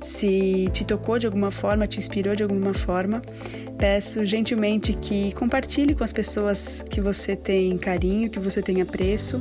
se 0.00 0.68
te 0.72 0.84
tocou 0.84 1.18
de 1.18 1.26
alguma 1.26 1.50
forma, 1.50 1.86
te 1.86 1.98
inspirou 1.98 2.34
de 2.34 2.42
alguma 2.42 2.72
forma, 2.72 3.20
peço 3.76 4.24
gentilmente 4.24 4.94
que 4.94 5.34
compartilhe 5.34 5.94
com 5.94 6.04
as 6.04 6.12
pessoas 6.12 6.82
que 6.88 7.00
você 7.00 7.36
tem 7.36 7.76
carinho, 7.76 8.30
que 8.30 8.38
você 8.38 8.62
tem 8.62 8.80
apreço 8.80 9.40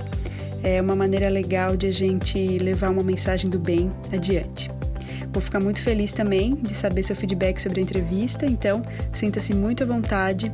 é 0.63 0.81
uma 0.81 0.95
maneira 0.95 1.29
legal 1.29 1.75
de 1.75 1.87
a 1.87 1.91
gente 1.91 2.57
levar 2.57 2.89
uma 2.89 3.03
mensagem 3.03 3.49
do 3.49 3.59
bem 3.59 3.91
adiante. 4.11 4.69
Vou 5.31 5.41
ficar 5.41 5.59
muito 5.59 5.81
feliz 5.81 6.11
também 6.11 6.55
de 6.55 6.73
saber 6.73 7.03
seu 7.03 7.15
feedback 7.15 7.59
sobre 7.59 7.79
a 7.79 7.83
entrevista, 7.83 8.45
então 8.45 8.83
sinta-se 9.13 9.53
muito 9.53 9.83
à 9.83 9.85
vontade 9.85 10.51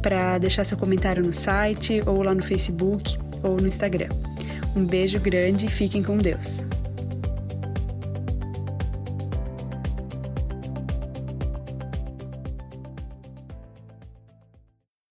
para 0.00 0.38
deixar 0.38 0.64
seu 0.64 0.78
comentário 0.78 1.24
no 1.24 1.32
site 1.32 2.00
ou 2.06 2.22
lá 2.22 2.34
no 2.34 2.42
Facebook 2.42 3.18
ou 3.42 3.56
no 3.56 3.66
Instagram. 3.66 4.08
Um 4.74 4.84
beijo 4.84 5.20
grande 5.20 5.66
e 5.66 5.70
fiquem 5.70 6.02
com 6.02 6.16
Deus. 6.16 6.64